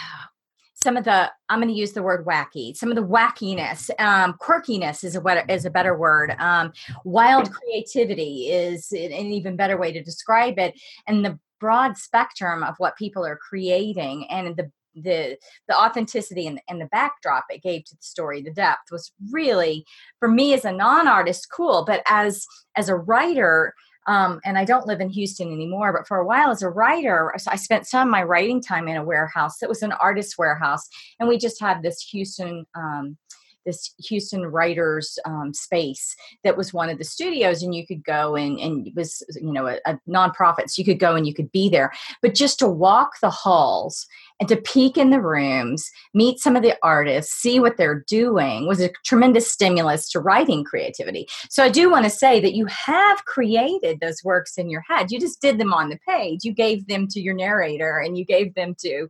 some 0.82 0.98
of 0.98 1.04
the 1.04 1.32
i'm 1.48 1.60
going 1.60 1.72
to 1.72 1.74
use 1.74 1.92
the 1.92 2.02
word 2.02 2.26
wacky 2.26 2.76
some 2.76 2.90
of 2.90 2.96
the 2.96 3.02
wackiness 3.02 3.88
um, 3.98 4.34
quirkiness 4.34 5.02
is 5.02 5.16
a, 5.16 5.20
better, 5.20 5.42
is 5.48 5.64
a 5.64 5.70
better 5.70 5.96
word 5.96 6.36
um, 6.38 6.72
wild 7.04 7.50
creativity 7.50 8.50
is 8.50 8.92
an 8.92 9.12
even 9.12 9.56
better 9.56 9.78
way 9.78 9.90
to 9.90 10.02
describe 10.02 10.58
it 10.58 10.78
and 11.06 11.24
the 11.24 11.38
broad 11.58 11.96
spectrum 11.96 12.62
of 12.62 12.74
what 12.76 12.96
people 12.96 13.24
are 13.24 13.38
creating 13.38 14.26
and 14.30 14.56
the 14.56 14.70
the 14.94 15.36
the 15.66 15.76
authenticity 15.76 16.46
and, 16.46 16.60
and 16.68 16.80
the 16.80 16.88
backdrop 16.92 17.46
it 17.48 17.62
gave 17.62 17.84
to 17.84 17.96
the 17.96 18.02
story 18.02 18.42
the 18.42 18.50
depth 18.52 18.92
was 18.92 19.10
really 19.32 19.84
for 20.20 20.28
me 20.28 20.52
as 20.52 20.64
a 20.64 20.70
non-artist 20.70 21.48
cool 21.50 21.84
but 21.86 22.02
as 22.06 22.46
as 22.76 22.88
a 22.88 22.94
writer 22.94 23.74
um, 24.06 24.40
and 24.44 24.58
I 24.58 24.64
don't 24.64 24.86
live 24.86 25.00
in 25.00 25.10
Houston 25.10 25.52
anymore, 25.52 25.92
but 25.92 26.06
for 26.06 26.18
a 26.18 26.26
while 26.26 26.50
as 26.50 26.62
a 26.62 26.68
writer, 26.68 27.34
I 27.48 27.56
spent 27.56 27.86
some 27.86 28.08
of 28.08 28.12
my 28.12 28.22
writing 28.22 28.60
time 28.60 28.88
in 28.88 28.96
a 28.96 29.04
warehouse. 29.04 29.62
It 29.62 29.68
was 29.68 29.82
an 29.82 29.92
artist 29.92 30.36
warehouse, 30.38 30.88
and 31.18 31.28
we 31.28 31.38
just 31.38 31.60
had 31.60 31.82
this 31.82 32.00
Houston 32.10 32.66
um, 32.74 33.16
this 33.64 33.94
Houston 34.08 34.44
writers 34.44 35.18
um, 35.24 35.54
space 35.54 36.14
that 36.44 36.56
was 36.56 36.74
one 36.74 36.90
of 36.90 36.98
the 36.98 37.04
studios, 37.04 37.62
and 37.62 37.74
you 37.74 37.86
could 37.86 38.04
go 38.04 38.36
and 38.36 38.58
and 38.58 38.86
it 38.86 38.94
was 38.94 39.22
you 39.40 39.52
know 39.52 39.66
a, 39.66 39.78
a 39.86 39.98
nonprofit, 40.08 40.68
so 40.68 40.80
you 40.80 40.84
could 40.84 41.00
go 41.00 41.14
and 41.14 41.26
you 41.26 41.34
could 41.34 41.50
be 41.50 41.68
there. 41.68 41.92
But 42.22 42.34
just 42.34 42.58
to 42.58 42.68
walk 42.68 43.12
the 43.20 43.30
halls 43.30 44.06
and 44.40 44.48
to 44.48 44.56
peek 44.56 44.96
in 44.96 45.10
the 45.10 45.20
rooms, 45.20 45.90
meet 46.12 46.40
some 46.40 46.56
of 46.56 46.62
the 46.62 46.76
artists, 46.82 47.32
see 47.32 47.60
what 47.60 47.76
they're 47.76 48.04
doing 48.08 48.66
was 48.66 48.80
a 48.80 48.90
tremendous 49.04 49.50
stimulus 49.50 50.08
to 50.10 50.20
writing 50.20 50.64
creativity. 50.64 51.26
So 51.50 51.62
I 51.62 51.68
do 51.68 51.90
want 51.90 52.04
to 52.04 52.10
say 52.10 52.40
that 52.40 52.54
you 52.54 52.66
have 52.66 53.24
created 53.26 54.00
those 54.00 54.24
works 54.24 54.58
in 54.58 54.70
your 54.70 54.82
head. 54.88 55.10
You 55.10 55.20
just 55.20 55.40
did 55.40 55.58
them 55.58 55.72
on 55.72 55.88
the 55.88 55.98
page. 56.06 56.40
You 56.42 56.52
gave 56.52 56.86
them 56.88 57.06
to 57.08 57.20
your 57.20 57.34
narrator 57.34 57.98
and 57.98 58.18
you 58.18 58.24
gave 58.24 58.54
them 58.54 58.74
to 58.80 59.08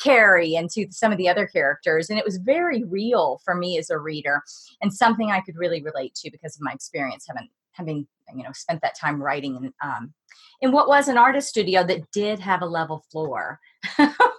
Carrie 0.00 0.56
and 0.56 0.68
to 0.70 0.86
some 0.90 1.12
of 1.12 1.18
the 1.18 1.28
other 1.28 1.46
characters. 1.46 2.10
And 2.10 2.18
it 2.18 2.24
was 2.24 2.38
very 2.38 2.82
real 2.84 3.40
for 3.44 3.54
me 3.54 3.78
as 3.78 3.90
a 3.90 3.98
reader 3.98 4.42
and 4.82 4.92
something 4.92 5.30
I 5.30 5.40
could 5.40 5.56
really 5.56 5.82
relate 5.82 6.14
to 6.16 6.30
because 6.30 6.56
of 6.56 6.62
my 6.62 6.72
experience 6.72 7.26
having 7.28 7.48
having 7.72 8.06
you 8.34 8.42
know 8.42 8.52
spent 8.52 8.80
that 8.82 8.96
time 8.98 9.22
writing 9.22 9.56
in 9.56 9.72
um, 9.82 10.14
in 10.60 10.72
what 10.72 10.88
was 10.88 11.08
an 11.08 11.18
artist 11.18 11.48
studio 11.48 11.84
that 11.84 12.10
did 12.12 12.38
have 12.38 12.62
a 12.62 12.66
level 12.66 13.04
floor 13.10 13.60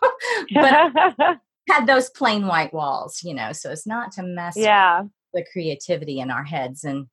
but 0.54 1.38
had 1.70 1.88
those 1.88 2.10
plain 2.10 2.48
white 2.48 2.74
walls, 2.74 3.22
you 3.24 3.34
know, 3.34 3.52
so 3.52 3.72
it's 3.72 3.88
not 3.88 4.12
to 4.14 4.24
mess 4.24 4.56
yeah. 4.56 5.04
the 5.34 5.46
creativity 5.52 6.20
in 6.20 6.32
our 6.32 6.44
heads. 6.44 6.84
And 6.84 7.08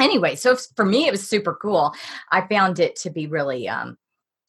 anyway, 0.00 0.36
so 0.36 0.56
for 0.76 0.84
me, 0.84 1.06
it 1.06 1.12
was 1.12 1.28
super 1.28 1.54
cool. 1.60 1.94
I 2.30 2.46
found 2.46 2.78
it 2.78 2.96
to 2.96 3.10
be 3.10 3.26
really 3.26 3.68
um, 3.68 3.96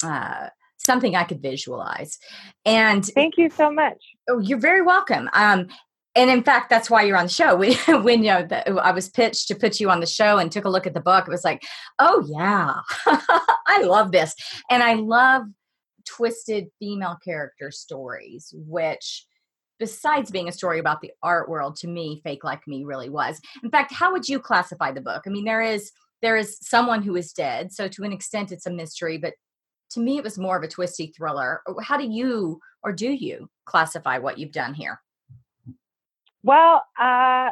uh, 0.03 0.47
something 0.77 1.15
I 1.15 1.23
could 1.23 1.41
visualize. 1.41 2.17
And 2.65 3.05
thank 3.05 3.37
you 3.37 3.49
so 3.49 3.71
much. 3.71 3.97
Oh, 4.29 4.39
you're 4.39 4.59
very 4.59 4.81
welcome. 4.81 5.29
Um, 5.33 5.67
and 6.13 6.29
in 6.29 6.43
fact, 6.43 6.69
that's 6.69 6.89
why 6.89 7.03
you're 7.03 7.17
on 7.17 7.25
the 7.25 7.29
show. 7.29 7.55
When, 7.55 7.73
when 8.03 8.23
you 8.23 8.31
know 8.31 8.45
the, 8.45 8.69
I 8.73 8.91
was 8.91 9.09
pitched 9.09 9.47
to 9.47 9.55
put 9.55 9.79
you 9.79 9.89
on 9.89 10.01
the 10.01 10.05
show 10.05 10.37
and 10.37 10.51
took 10.51 10.65
a 10.65 10.69
look 10.69 10.85
at 10.85 10.93
the 10.93 11.01
book, 11.01 11.27
it 11.27 11.31
was 11.31 11.45
like, 11.45 11.63
oh 11.99 12.25
yeah, 12.27 12.73
I 13.67 13.83
love 13.83 14.11
this, 14.11 14.35
and 14.69 14.83
I 14.83 14.95
love 14.95 15.43
twisted 16.05 16.67
female 16.79 17.17
character 17.23 17.71
stories, 17.71 18.53
which 18.55 19.25
besides 19.81 20.29
being 20.29 20.47
a 20.47 20.51
story 20.51 20.77
about 20.77 21.01
the 21.01 21.11
art 21.23 21.49
world 21.49 21.75
to 21.75 21.87
me 21.87 22.21
fake 22.23 22.43
like 22.43 22.67
me 22.67 22.83
really 22.83 23.09
was. 23.09 23.41
In 23.63 23.71
fact 23.71 23.91
how 23.91 24.11
would 24.11 24.29
you 24.29 24.39
classify 24.39 24.91
the 24.91 25.01
book? 25.01 25.23
I 25.25 25.29
mean 25.29 25.43
there 25.43 25.63
is 25.63 25.91
there 26.21 26.37
is 26.37 26.57
someone 26.61 27.01
who 27.01 27.15
is 27.15 27.33
dead 27.33 27.73
so 27.73 27.87
to 27.87 28.03
an 28.03 28.13
extent 28.13 28.51
it's 28.51 28.67
a 28.67 28.71
mystery 28.71 29.17
but 29.17 29.33
to 29.89 29.99
me 29.99 30.17
it 30.17 30.23
was 30.23 30.37
more 30.37 30.55
of 30.55 30.61
a 30.61 30.67
twisty 30.67 31.07
thriller. 31.07 31.63
How 31.81 31.97
do 31.97 32.07
you 32.07 32.59
or 32.83 32.91
do 32.91 33.09
you 33.09 33.49
classify 33.65 34.19
what 34.19 34.37
you've 34.37 34.51
done 34.51 34.75
here? 34.75 35.01
Well 36.43 36.83
uh 36.99 37.49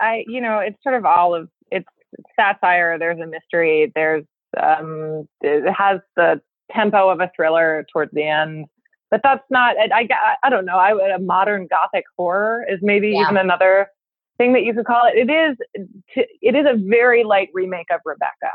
i 0.00 0.24
you 0.28 0.40
know 0.40 0.60
it's 0.60 0.80
sort 0.82 0.94
of 0.94 1.04
all 1.04 1.34
of 1.34 1.48
it's 1.72 1.88
satire 2.36 2.98
there's 2.98 3.20
a 3.20 3.26
mystery 3.26 3.90
there's 3.96 4.24
um 4.60 5.28
it 5.40 5.68
has 5.72 6.00
the 6.16 6.40
tempo 6.72 7.08
of 7.08 7.20
a 7.20 7.30
thriller 7.34 7.86
towards 7.92 8.12
the 8.12 8.24
end. 8.24 8.66
But 9.10 9.20
that's 9.22 9.44
not. 9.50 9.76
I 9.78 10.08
I, 10.10 10.34
I 10.44 10.50
don't 10.50 10.64
know. 10.64 10.76
I 10.76 11.14
a 11.14 11.18
modern 11.18 11.66
gothic 11.68 12.04
horror 12.16 12.64
is 12.68 12.80
maybe 12.82 13.10
yeah. 13.10 13.22
even 13.22 13.36
another 13.36 13.88
thing 14.38 14.52
that 14.54 14.64
you 14.64 14.74
could 14.74 14.86
call 14.86 15.02
it. 15.06 15.16
It 15.16 15.30
is. 15.32 15.56
It 16.40 16.54
is 16.54 16.66
a 16.68 16.76
very 16.76 17.24
light 17.24 17.48
remake 17.52 17.88
of 17.92 18.00
Rebecca. 18.04 18.52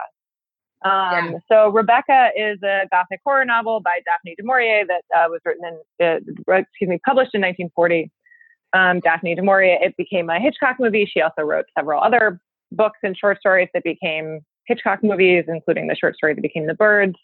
Um, 0.86 0.92
yeah. 0.92 1.32
So 1.51 1.70
Rebecca 1.70 2.30
is 2.38 2.62
a 2.63 2.88
gothic 2.92 3.20
horror 3.25 3.46
novel 3.46 3.82
by 3.82 4.00
Daphne 4.06 4.36
du 4.38 4.44
Maurier 4.46 4.86
that 4.88 5.04
uh, 5.16 5.28
was 5.30 5.42
written 5.46 5.66
in, 6.00 6.06
uh, 6.06 6.56
excuse 6.56 6.89
me, 6.89 7.00
published 7.06 7.36
in 7.36 7.42
1940. 7.42 8.12
Um, 8.72 9.00
Daphne 9.01 9.36
du 9.36 9.42
Maurier. 9.42 9.78
It 9.82 9.98
became 9.98 10.30
a 10.30 10.39
Hitchcock 10.39 10.78
movie. 10.80 11.10
She 11.12 11.22
also 11.22 11.42
wrote 11.42 11.66
several 11.78 12.01
other 12.01 12.39
books 12.72 13.00
and 13.04 13.18
short 13.18 13.39
stories 13.39 13.68
that 13.74 13.84
became 13.84 14.42
Hitchcock 14.68 15.04
movies, 15.04 15.46
including 15.48 15.88
the 15.88 15.96
short 15.96 16.16
story 16.16 16.34
that 16.34 16.42
became 16.42 16.68
The 16.68 16.75
Birds. 16.75 17.16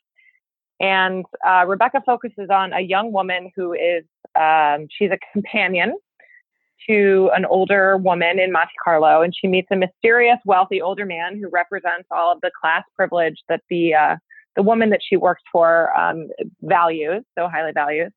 And 0.79 1.25
uh, 1.47 1.65
Rebecca 1.67 2.01
focuses 2.05 2.49
on 2.49 2.73
a 2.73 2.81
young 2.81 3.11
woman 3.11 3.51
who 3.55 3.73
is, 3.73 4.03
um, 4.35 4.87
she's 4.89 5.11
a 5.11 5.17
companion 5.31 5.95
to 6.87 7.31
an 7.33 7.45
older 7.45 7.97
woman 7.97 8.39
in 8.39 8.51
Monte 8.51 8.73
Carlo, 8.83 9.21
and 9.21 9.33
she 9.35 9.47
meets 9.47 9.67
a 9.71 9.75
mysterious, 9.75 10.37
wealthy 10.45 10.81
older 10.81 11.05
man 11.05 11.39
who 11.39 11.49
represents 11.49 12.07
all 12.11 12.31
of 12.31 12.41
the 12.41 12.51
class 12.59 12.83
privilege 12.95 13.41
that 13.49 13.61
the 13.69 13.93
uh, 13.95 14.15
the 14.55 14.63
woman 14.63 14.89
that 14.89 15.01
she 15.03 15.17
works 15.17 15.41
for 15.51 15.97
um, 15.97 16.29
values, 16.61 17.23
so 17.37 17.47
highly 17.47 17.71
values. 17.73 18.11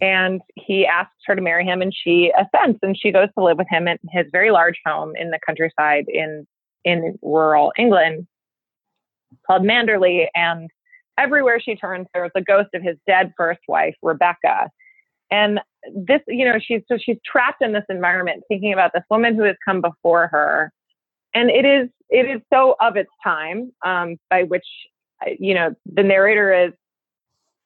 And 0.00 0.40
he 0.54 0.86
asks 0.86 1.14
her 1.26 1.34
to 1.34 1.42
marry 1.42 1.64
him, 1.64 1.82
and 1.82 1.92
she 1.94 2.32
assents, 2.36 2.80
and 2.82 2.96
she 2.98 3.10
goes 3.12 3.28
to 3.36 3.44
live 3.44 3.58
with 3.58 3.68
him 3.70 3.88
in 3.88 3.98
his 4.10 4.26
very 4.32 4.50
large 4.50 4.78
home 4.84 5.14
in 5.16 5.30
the 5.30 5.38
countryside 5.44 6.04
in 6.08 6.46
in 6.84 7.18
rural 7.22 7.72
England 7.78 8.26
called 9.46 9.62
Manderley. 9.62 10.26
And 10.34 10.70
everywhere 11.22 11.60
she 11.60 11.76
turns, 11.76 12.06
there's 12.12 12.30
a 12.34 12.40
ghost 12.40 12.70
of 12.74 12.82
his 12.82 12.96
dead 13.06 13.32
first 13.36 13.60
wife, 13.68 13.94
Rebecca. 14.02 14.70
And 15.30 15.60
this, 15.94 16.20
you 16.28 16.44
know, 16.44 16.58
she's 16.58 16.82
so 16.88 16.98
she's 16.98 17.18
trapped 17.24 17.62
in 17.62 17.72
this 17.72 17.84
environment, 17.88 18.42
thinking 18.48 18.72
about 18.72 18.92
this 18.92 19.04
woman 19.10 19.34
who 19.34 19.42
has 19.42 19.56
come 19.64 19.80
before 19.80 20.28
her, 20.28 20.72
and 21.34 21.50
it 21.50 21.64
is 21.64 21.88
it 22.10 22.26
is 22.28 22.42
so 22.52 22.76
of 22.80 22.96
its 22.96 23.10
time, 23.24 23.72
um, 23.84 24.16
by 24.30 24.42
which 24.42 24.66
you 25.38 25.54
know 25.54 25.74
the 25.86 26.02
narrator 26.02 26.52
is 26.66 26.72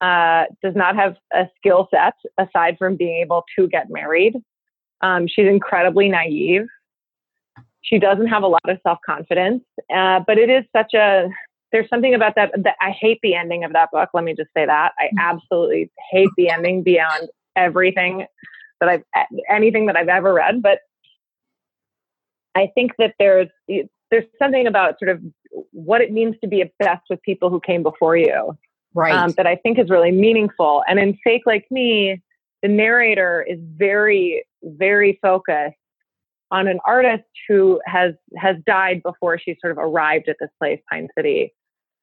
uh, 0.01 0.45
does 0.63 0.77
not 0.77 0.95
have 0.95 1.17
a 1.33 1.49
skill 1.57 1.89
set 1.91 2.15
aside 2.39 2.77
from 2.79 2.97
being 2.97 3.21
able 3.21 3.45
to 3.59 3.67
get 3.69 3.91
married. 3.91 4.37
Um, 5.01 5.27
she's 5.27 5.47
incredibly 5.47 6.09
naive. 6.09 6.67
she 7.83 7.99
doesn't 7.99 8.27
have 8.29 8.43
a 8.43 8.47
lot 8.47 8.69
of 8.69 8.79
self 8.83 8.99
confidence, 9.05 9.65
uh, 9.95 10.21
but 10.27 10.39
it 10.39 10.51
is 10.51 10.65
such 10.75 10.95
a 10.95 11.29
there's 11.73 11.89
something 11.89 12.15
about 12.15 12.35
that 12.37 12.53
that 12.63 12.77
I 12.81 12.91
hate 12.91 13.19
the 13.23 13.35
ending 13.35 13.65
of 13.65 13.73
that 13.73 13.91
book. 13.91 14.11
Let 14.15 14.25
me 14.25 14.35
just 14.35 14.51
say 14.57 14.67
that 14.67 14.93
I 14.99 15.07
mm. 15.07 15.19
absolutely 15.19 15.91
hate 16.11 16.31
the 16.37 16.51
ending 16.51 16.83
beyond 16.83 17.29
everything 17.57 18.27
that 18.81 18.89
I've 18.89 19.03
anything 19.51 19.87
that 19.87 19.97
I've 19.97 20.09
ever 20.09 20.33
read. 20.33 20.63
But 20.63 20.81
I 22.55 22.71
think 22.75 22.93
that 22.99 23.15
there's 23.19 23.49
there's 24.11 24.25
something 24.39 24.67
about 24.67 24.99
sort 24.99 25.11
of 25.11 25.21
what 25.73 26.01
it 26.01 26.13
means 26.13 26.37
to 26.43 26.49
be 26.49 26.61
obsessed 26.61 27.05
with 27.11 27.21
people 27.23 27.51
who 27.51 27.61
came 27.61 27.83
before 27.83 28.17
you, 28.17 28.57
right? 28.95 29.15
Um, 29.15 29.33
that 29.37 29.47
I 29.47 29.57
think 29.57 29.79
is 29.79 29.91
really 29.91 30.13
meaningful. 30.13 30.83
And 30.89 30.99
in 30.99 31.19
Fake 31.25 31.43
Like 31.47 31.67
Me, 31.71 32.23
the 32.63 32.69
narrator 32.69 33.45
is 33.49 33.59
very 33.61 34.45
very 34.63 35.19
focused 35.23 35.77
on 36.51 36.69
an 36.69 36.79
artist 36.87 37.25
who 37.49 37.81
has 37.87 38.15
has 38.37 38.57
died 38.67 39.03
before 39.03 39.39
she 39.39 39.57
sort 39.61 39.73
of 39.73 39.79
arrived 39.79 40.29
at 40.29 40.37
this 40.41 40.51
place, 40.59 40.81
Pine 40.91 41.09
City, 41.17 41.53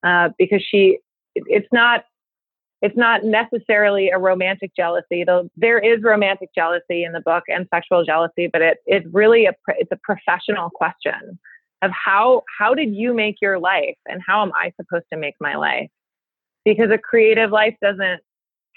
uh, 0.04 0.30
because 0.38 0.62
she 0.62 1.00
it's 1.36 1.68
not 1.72 2.04
it's 2.82 2.98
not 2.98 3.24
necessarily 3.24 4.10
a 4.10 4.20
romantic 4.20 4.72
jealousy 4.76 5.24
though 5.24 5.50
there 5.56 5.80
is 5.80 6.04
romantic 6.04 6.50
jealousy 6.54 7.04
in 7.04 7.14
the 7.14 7.22
book 7.22 7.44
and 7.48 7.66
sexual 7.74 8.04
jealousy 8.04 8.48
but 8.52 8.62
it 8.62 8.78
it's 8.86 9.08
really 9.12 9.46
a 9.46 9.54
it's 9.70 9.92
a 9.92 10.00
professional 10.04 10.70
question 10.70 11.40
of 11.84 11.92
how 11.92 12.44
how 12.58 12.74
did 12.74 12.96
you 12.96 13.14
make 13.14 13.36
your 13.42 13.60
life 13.60 13.98
and 14.08 14.22
how 14.26 14.42
am 14.42 14.52
i 14.56 14.72
supposed 14.80 15.06
to 15.12 15.20
make 15.20 15.36
my 15.40 15.56
life? 15.56 15.90
Because 16.66 16.90
a 16.92 16.98
creative 16.98 17.52
life 17.52 17.76
doesn't 17.82 18.22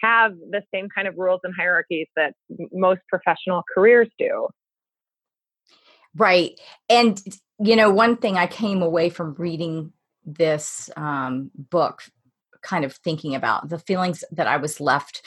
have 0.00 0.32
the 0.50 0.62
same 0.75 0.88
kind 0.94 1.08
of 1.08 1.14
rules 1.16 1.40
and 1.44 1.54
hierarchies 1.56 2.08
that 2.16 2.35
most 2.73 3.00
professional 3.08 3.62
careers 3.73 4.08
do 4.18 4.49
right 6.16 6.58
and 6.88 7.23
you 7.58 7.76
know 7.76 7.90
one 7.90 8.16
thing 8.16 8.37
i 8.37 8.46
came 8.46 8.82
away 8.82 9.08
from 9.11 9.35
reading 9.35 9.92
this 10.25 10.90
um, 10.96 11.50
book 11.56 12.02
kind 12.62 12.85
of 12.85 12.94
thinking 12.94 13.35
about 13.35 13.68
the 13.68 13.78
feelings 13.78 14.25
that 14.32 14.46
i 14.46 14.56
was 14.56 14.80
left 14.80 15.23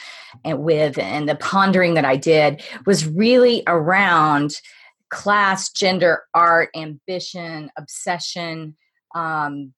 with 0.46 0.98
and 0.98 1.29
the 1.29 1.36
pondering 1.36 1.93
that 1.93 2.05
i 2.05 2.15
did 2.15 2.62
was 2.86 3.08
really 3.08 3.63
around 3.67 4.60
class 5.10 5.72
gender 5.72 6.24
art 6.34 6.69
ambition 6.75 7.72
obsession 7.77 8.75
um, 9.15 9.74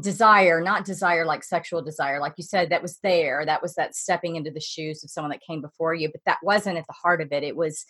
desire 0.00 0.60
not 0.60 0.84
desire 0.84 1.24
like 1.24 1.44
sexual 1.44 1.80
desire 1.80 2.18
like 2.18 2.34
you 2.36 2.42
said 2.42 2.70
that 2.70 2.82
was 2.82 2.98
there 3.04 3.46
that 3.46 3.62
was 3.62 3.74
that 3.74 3.94
stepping 3.94 4.34
into 4.34 4.50
the 4.50 4.60
shoes 4.60 5.04
of 5.04 5.10
someone 5.10 5.30
that 5.30 5.40
came 5.40 5.60
before 5.60 5.94
you 5.94 6.08
but 6.10 6.20
that 6.26 6.38
wasn't 6.42 6.76
at 6.76 6.86
the 6.88 6.92
heart 6.92 7.20
of 7.20 7.30
it 7.30 7.44
it 7.44 7.54
was 7.54 7.86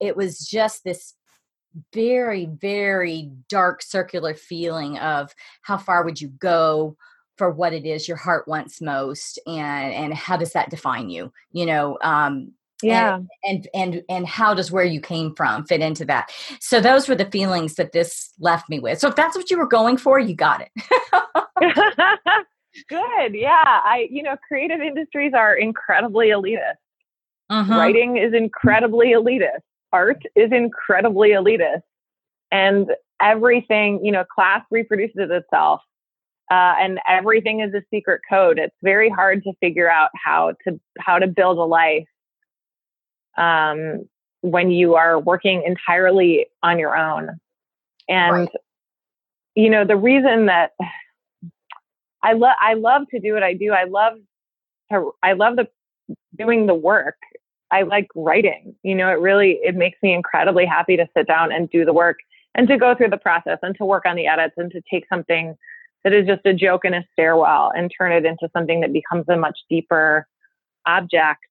it 0.00 0.16
was 0.16 0.40
just 0.40 0.82
this 0.82 1.14
very 1.92 2.46
very 2.46 3.30
dark 3.48 3.82
circular 3.82 4.34
feeling 4.34 4.98
of 4.98 5.34
how 5.62 5.76
far 5.76 6.04
would 6.04 6.20
you 6.20 6.28
go 6.28 6.96
for 7.36 7.50
what 7.50 7.72
it 7.72 7.84
is 7.84 8.08
your 8.08 8.16
heart 8.16 8.48
wants 8.48 8.80
most 8.80 9.38
and 9.46 9.92
and 9.92 10.14
how 10.14 10.36
does 10.36 10.52
that 10.52 10.70
define 10.70 11.10
you 11.10 11.32
you 11.52 11.66
know 11.66 11.98
um 12.02 12.52
yeah. 12.82 13.16
and, 13.16 13.28
and 13.44 13.68
and 13.74 14.02
and 14.08 14.26
how 14.26 14.52
does 14.52 14.70
where 14.70 14.84
you 14.84 15.00
came 15.00 15.34
from 15.34 15.64
fit 15.64 15.80
into 15.80 16.04
that? 16.04 16.30
So 16.60 16.78
those 16.78 17.08
were 17.08 17.14
the 17.14 17.30
feelings 17.30 17.76
that 17.76 17.92
this 17.92 18.30
left 18.38 18.68
me 18.68 18.78
with. 18.80 18.98
So 18.98 19.08
if 19.08 19.16
that's 19.16 19.34
what 19.34 19.50
you 19.50 19.56
were 19.56 19.66
going 19.66 19.96
for 19.96 20.18
you 20.18 20.34
got 20.34 20.60
it. 20.60 20.70
Good 22.88 23.34
yeah 23.34 23.80
i 23.84 24.06
you 24.10 24.22
know 24.22 24.36
creative 24.46 24.80
industries 24.80 25.32
are 25.34 25.56
incredibly 25.56 26.28
elitist. 26.28 26.74
Uh-huh. 27.48 27.74
writing 27.74 28.16
is 28.16 28.34
incredibly 28.34 29.12
elitist 29.12 29.62
art 29.92 30.22
is 30.34 30.52
incredibly 30.52 31.30
elitist 31.30 31.82
and 32.50 32.90
everything 33.20 34.04
you 34.04 34.12
know 34.12 34.24
class 34.24 34.62
reproduces 34.70 35.30
itself 35.30 35.80
uh, 36.50 36.74
and 36.78 37.00
everything 37.08 37.60
is 37.60 37.74
a 37.74 37.82
secret 37.92 38.20
code. 38.28 38.58
It's 38.58 38.76
very 38.82 39.10
hard 39.10 39.42
to 39.44 39.52
figure 39.60 39.90
out 39.90 40.10
how 40.14 40.54
to 40.64 40.80
how 40.98 41.18
to 41.18 41.26
build 41.26 41.58
a 41.58 41.64
life 41.64 42.06
um, 43.36 44.08
when 44.42 44.70
you 44.70 44.94
are 44.94 45.18
working 45.18 45.64
entirely 45.66 46.46
on 46.62 46.78
your 46.78 46.96
own. 46.96 47.30
And 48.08 48.32
right. 48.32 48.48
you 49.56 49.70
know 49.70 49.84
the 49.84 49.96
reason 49.96 50.46
that 50.46 50.72
i 52.22 52.32
love 52.32 52.54
i 52.60 52.74
love 52.74 53.02
to 53.10 53.18
do 53.18 53.34
what 53.34 53.42
i 53.42 53.52
do. 53.52 53.72
I 53.72 53.84
love 53.84 54.14
to 54.92 55.12
i 55.22 55.32
love 55.32 55.56
the 55.56 55.68
doing 56.38 56.66
the 56.66 56.74
work 56.74 57.16
I 57.70 57.82
like 57.82 58.08
writing. 58.14 58.74
You 58.82 58.94
know, 58.94 59.08
it 59.08 59.20
really 59.20 59.58
it 59.62 59.74
makes 59.74 59.98
me 60.02 60.12
incredibly 60.12 60.66
happy 60.66 60.96
to 60.96 61.06
sit 61.16 61.26
down 61.26 61.52
and 61.52 61.70
do 61.70 61.84
the 61.84 61.92
work 61.92 62.18
and 62.54 62.68
to 62.68 62.78
go 62.78 62.94
through 62.94 63.10
the 63.10 63.16
process 63.16 63.58
and 63.62 63.76
to 63.76 63.84
work 63.84 64.06
on 64.06 64.16
the 64.16 64.26
edits 64.26 64.54
and 64.56 64.70
to 64.72 64.80
take 64.90 65.06
something 65.08 65.56
that 66.04 66.12
is 66.12 66.26
just 66.26 66.46
a 66.46 66.54
joke 66.54 66.84
in 66.84 66.94
a 66.94 67.04
stairwell 67.12 67.72
and 67.76 67.90
turn 67.96 68.12
it 68.12 68.24
into 68.24 68.48
something 68.52 68.80
that 68.80 68.92
becomes 68.92 69.24
a 69.28 69.36
much 69.36 69.58
deeper 69.68 70.26
object. 70.86 71.46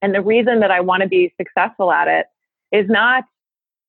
And 0.00 0.14
the 0.14 0.22
reason 0.22 0.60
that 0.60 0.70
I 0.70 0.80
want 0.80 1.02
to 1.02 1.08
be 1.08 1.34
successful 1.36 1.90
at 1.90 2.08
it 2.08 2.26
is 2.70 2.88
not 2.88 3.24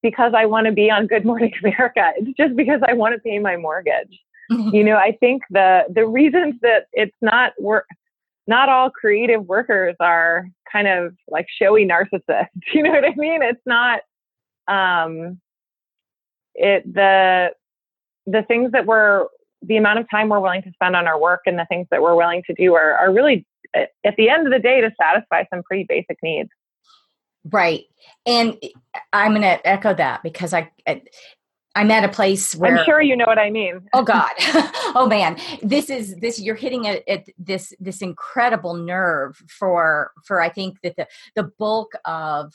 because 0.01 0.33
I 0.35 0.45
want 0.45 0.65
to 0.65 0.71
be 0.71 0.89
on 0.89 1.07
Good 1.07 1.25
Morning 1.25 1.51
America. 1.63 2.11
It's 2.17 2.35
just 2.37 2.55
because 2.55 2.81
I 2.87 2.93
want 2.93 3.15
to 3.15 3.21
pay 3.21 3.39
my 3.39 3.57
mortgage. 3.57 4.19
Mm-hmm. 4.51 4.75
you 4.75 4.83
know, 4.83 4.95
I 4.95 5.17
think 5.19 5.41
the 5.49 5.85
the 5.89 6.05
reasons 6.05 6.55
that 6.61 6.85
it's 6.93 7.15
not 7.21 7.53
work 7.59 7.87
not 8.47 8.69
all 8.69 8.91
creative 8.91 9.45
workers 9.47 9.95
are 9.99 10.47
kind 10.75 10.87
of 10.87 11.15
like 11.29 11.47
showy 11.61 11.87
narcissist. 11.87 12.47
You 12.73 12.83
know 12.83 12.91
what 12.91 13.05
I 13.05 13.13
mean? 13.15 13.41
It's 13.41 13.61
not 13.65 14.01
um 14.67 15.39
it 16.55 16.91
the 16.91 17.51
the 18.25 18.43
things 18.43 18.71
that 18.71 18.85
we're 18.85 19.27
the 19.61 19.77
amount 19.77 19.99
of 19.99 20.07
time 20.09 20.29
we're 20.29 20.39
willing 20.39 20.63
to 20.63 20.71
spend 20.73 20.95
on 20.95 21.07
our 21.07 21.19
work 21.19 21.41
and 21.45 21.57
the 21.57 21.65
things 21.65 21.87
that 21.91 22.01
we're 22.01 22.15
willing 22.15 22.43
to 22.47 22.53
do 22.53 22.73
are, 22.73 22.93
are 22.95 23.13
really 23.13 23.45
eh, 23.73 23.85
at 24.03 24.15
the 24.17 24.29
end 24.29 24.47
of 24.47 24.53
the 24.53 24.59
day 24.59 24.81
to 24.81 24.91
satisfy 24.99 25.43
some 25.53 25.63
pretty 25.63 25.85
basic 25.87 26.17
needs 26.23 26.49
right 27.51 27.83
and 28.25 28.57
eh, 28.63 28.69
i'm 29.13 29.31
going 29.31 29.41
to 29.41 29.67
echo 29.67 29.93
that 29.93 30.23
because 30.23 30.53
I, 30.53 30.71
I 30.87 31.01
I'm 31.75 31.91
at 31.91 32.03
a 32.03 32.09
place 32.09 32.55
where 32.55 32.77
I'm 32.77 32.85
sure 32.85 33.01
you 33.01 33.17
know 33.17 33.25
what 33.25 33.37
I 33.37 33.49
mean. 33.49 33.81
oh 33.93 34.03
God, 34.15 34.31
oh 34.95 35.07
man, 35.07 35.37
this 35.61 35.89
is 35.89 36.15
this. 36.15 36.39
You're 36.39 36.55
hitting 36.55 36.87
at, 36.87 37.07
at 37.07 37.25
this 37.37 37.73
this 37.79 38.01
incredible 38.01 38.75
nerve 38.75 39.35
for 39.47 40.11
for 40.23 40.41
I 40.41 40.49
think 40.49 40.81
that 40.81 40.95
the 40.95 41.07
the 41.35 41.43
bulk 41.43 41.93
of 42.05 42.53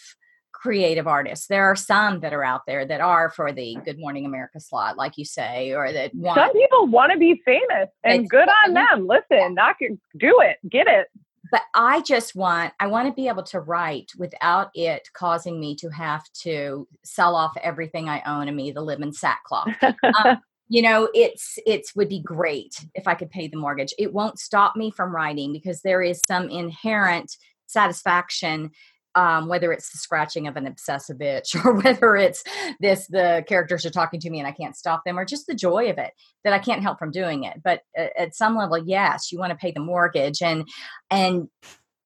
creative 0.52 1.06
artists. 1.06 1.46
There 1.46 1.64
are 1.64 1.76
some 1.76 2.20
that 2.20 2.34
are 2.34 2.44
out 2.44 2.62
there 2.66 2.84
that 2.84 3.00
are 3.00 3.30
for 3.30 3.50
the 3.50 3.78
Good 3.82 3.98
Morning 3.98 4.26
America 4.26 4.60
slot, 4.60 4.96
like 4.98 5.16
you 5.16 5.24
say, 5.24 5.72
or 5.72 5.90
that 5.90 6.14
want, 6.14 6.38
some 6.38 6.52
people 6.52 6.86
want 6.86 7.12
to 7.12 7.18
be 7.18 7.40
famous, 7.44 7.88
and 8.04 8.28
good 8.28 8.48
on 8.66 8.74
them. 8.74 9.06
Listen, 9.06 9.54
knock 9.54 9.76
it, 9.80 9.98
do 10.18 10.40
it, 10.40 10.58
get 10.68 10.86
it 10.86 11.08
but 11.50 11.62
I 11.74 12.00
just 12.02 12.34
want 12.34 12.72
I 12.80 12.86
want 12.86 13.08
to 13.08 13.14
be 13.14 13.28
able 13.28 13.42
to 13.44 13.60
write 13.60 14.10
without 14.18 14.70
it 14.74 15.08
causing 15.12 15.60
me 15.60 15.74
to 15.76 15.88
have 15.90 16.24
to 16.42 16.86
sell 17.04 17.34
off 17.34 17.56
everything 17.62 18.08
I 18.08 18.22
own 18.26 18.48
and 18.48 18.56
me 18.56 18.72
to 18.72 18.80
live 18.80 19.00
in 19.00 19.12
sackcloth. 19.12 19.68
um, 19.82 20.38
you 20.68 20.82
know, 20.82 21.08
it's 21.14 21.58
it's 21.66 21.94
would 21.96 22.08
be 22.08 22.20
great 22.20 22.84
if 22.94 23.08
I 23.08 23.14
could 23.14 23.30
pay 23.30 23.48
the 23.48 23.56
mortgage. 23.56 23.92
It 23.98 24.12
won't 24.12 24.38
stop 24.38 24.76
me 24.76 24.90
from 24.90 25.14
writing 25.14 25.52
because 25.52 25.82
there 25.82 26.02
is 26.02 26.20
some 26.26 26.48
inherent 26.48 27.36
satisfaction 27.66 28.70
um, 29.14 29.48
whether 29.48 29.72
it's 29.72 29.90
the 29.90 29.98
scratching 29.98 30.46
of 30.46 30.56
an 30.56 30.66
obsessive 30.66 31.20
itch 31.20 31.54
or 31.64 31.74
whether 31.74 32.16
it's 32.16 32.44
this 32.80 33.06
the 33.08 33.44
characters 33.48 33.84
are 33.84 33.90
talking 33.90 34.20
to 34.20 34.30
me 34.30 34.38
and 34.38 34.46
i 34.46 34.52
can't 34.52 34.76
stop 34.76 35.02
them 35.04 35.18
or 35.18 35.24
just 35.24 35.46
the 35.46 35.54
joy 35.54 35.90
of 35.90 35.98
it 35.98 36.12
that 36.44 36.52
i 36.52 36.58
can't 36.58 36.82
help 36.82 36.98
from 36.98 37.10
doing 37.10 37.44
it. 37.44 37.60
But 37.62 37.82
at 37.96 38.34
some 38.34 38.56
level 38.56 38.78
yes 38.78 39.32
you 39.32 39.38
want 39.38 39.50
to 39.50 39.56
pay 39.56 39.72
the 39.72 39.80
mortgage 39.80 40.42
and 40.42 40.68
and 41.10 41.48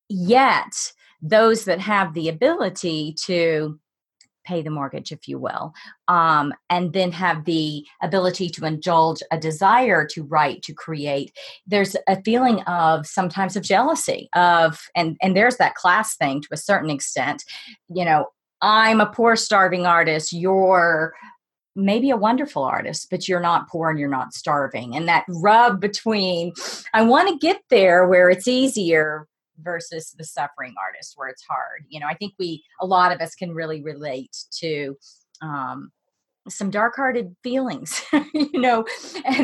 yet 0.08 0.92
those 1.22 1.64
that 1.64 1.80
have 1.80 2.12
the 2.12 2.28
ability 2.28 3.14
to 3.24 3.78
pay 4.44 4.62
the 4.62 4.70
mortgage, 4.70 5.12
if 5.12 5.26
you 5.28 5.38
will, 5.38 5.72
um, 6.08 6.52
and 6.70 6.92
then 6.92 7.12
have 7.12 7.44
the 7.44 7.84
ability 8.02 8.48
to 8.50 8.64
indulge 8.64 9.22
a 9.30 9.38
desire 9.38 10.06
to 10.06 10.22
write, 10.24 10.62
to 10.62 10.74
create. 10.74 11.36
There's 11.66 11.96
a 12.08 12.22
feeling 12.22 12.60
of 12.62 13.06
sometimes 13.06 13.56
of 13.56 13.62
jealousy 13.62 14.28
of, 14.34 14.80
and 14.94 15.16
and 15.22 15.36
there's 15.36 15.56
that 15.56 15.74
class 15.74 16.16
thing 16.16 16.42
to 16.42 16.48
a 16.52 16.56
certain 16.56 16.90
extent. 16.90 17.44
You 17.88 18.04
know, 18.04 18.26
I'm 18.60 19.00
a 19.00 19.06
poor, 19.06 19.36
starving 19.36 19.86
artist. 19.86 20.32
You're 20.32 21.14
maybe 21.76 22.10
a 22.10 22.16
wonderful 22.16 22.62
artist, 22.62 23.08
but 23.10 23.28
you're 23.28 23.40
not 23.40 23.68
poor 23.68 23.90
and 23.90 23.98
you're 23.98 24.08
not 24.08 24.32
starving. 24.32 24.94
And 24.96 25.08
that 25.08 25.24
rub 25.28 25.80
between, 25.80 26.52
I 26.92 27.02
want 27.02 27.28
to 27.28 27.38
get 27.38 27.62
there 27.68 28.06
where 28.06 28.30
it's 28.30 28.46
easier 28.46 29.26
versus 29.62 30.14
the 30.18 30.24
suffering 30.24 30.74
artist 30.82 31.14
where 31.16 31.28
it's 31.28 31.44
hard 31.48 31.84
you 31.88 32.00
know 32.00 32.06
i 32.06 32.14
think 32.14 32.34
we 32.38 32.62
a 32.80 32.86
lot 32.86 33.12
of 33.12 33.20
us 33.20 33.34
can 33.34 33.52
really 33.52 33.82
relate 33.82 34.36
to 34.50 34.96
um 35.42 35.90
some 36.48 36.70
dark-hearted 36.70 37.34
feelings 37.42 38.02
you 38.34 38.60
know 38.60 38.84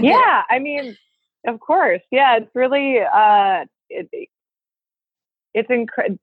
yeah 0.01 0.42
i 0.51 0.59
mean 0.59 0.96
of 1.46 1.61
course 1.61 2.03
yeah 2.11 2.37
it's 2.37 2.51
really 2.55 2.99
uh 3.01 3.64
it, 3.88 4.09
it's 5.55 5.68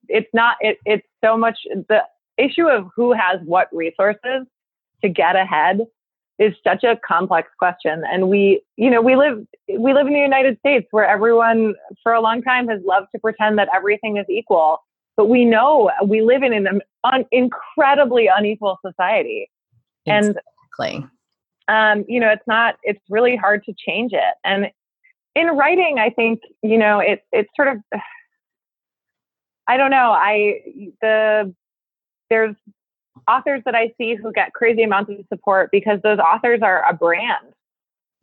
it's 0.07 0.29
not 0.33 0.55
it, 0.61 0.77
it's 0.85 1.07
so 1.23 1.37
much 1.37 1.57
the 1.89 2.03
issue 2.37 2.67
of 2.67 2.87
who 2.95 3.13
has 3.13 3.39
what 3.45 3.67
resources 3.71 4.45
to 5.01 5.09
get 5.09 5.35
ahead 5.35 5.81
is 6.39 6.53
such 6.63 6.83
a 6.83 6.97
complex 7.05 7.49
question. 7.57 8.03
And 8.11 8.29
we 8.29 8.61
you 8.75 8.89
know 8.89 9.01
we 9.01 9.15
live 9.15 9.45
we 9.67 9.93
live 9.93 10.07
in 10.07 10.13
the 10.13 10.19
united 10.19 10.57
states 10.59 10.87
where 10.91 11.07
everyone 11.07 11.75
for 12.03 12.13
a 12.13 12.21
long 12.21 12.41
time 12.41 12.67
has 12.67 12.81
loved 12.85 13.07
to 13.13 13.19
pretend 13.19 13.57
that 13.57 13.69
everything 13.73 14.17
is 14.17 14.25
equal. 14.29 14.79
But 15.15 15.29
we 15.29 15.45
know 15.45 15.91
we 16.05 16.21
live 16.21 16.43
in 16.43 16.53
an 16.53 16.81
un, 17.03 17.25
incredibly 17.31 18.27
unequal 18.27 18.77
society. 18.85 19.49
Exactly. 20.05 21.05
and 21.67 21.99
um, 21.99 22.05
you 22.07 22.19
know 22.19 22.29
it's 22.29 22.47
not 22.47 22.75
it's 22.83 23.01
really 23.09 23.35
hard 23.35 23.63
to 23.65 23.73
change 23.77 24.13
it. 24.13 24.33
And 24.43 24.71
in 25.35 25.47
writing 25.47 25.97
i 25.99 26.09
think 26.09 26.41
you 26.63 26.77
know 26.77 26.99
it, 26.99 27.23
it's 27.31 27.49
sort 27.55 27.67
of 27.67 27.77
i 29.67 29.77
don't 29.77 29.91
know. 29.91 30.11
I 30.11 30.61
the 31.01 31.53
there's 32.29 32.55
authors 33.27 33.61
that 33.65 33.75
I 33.75 33.93
see 33.97 34.15
who 34.15 34.31
get 34.31 34.53
crazy 34.53 34.83
amounts 34.83 35.11
of 35.11 35.17
support 35.31 35.69
because 35.71 35.99
those 36.03 36.19
authors 36.19 36.61
are 36.61 36.83
a 36.89 36.93
brand. 36.93 37.53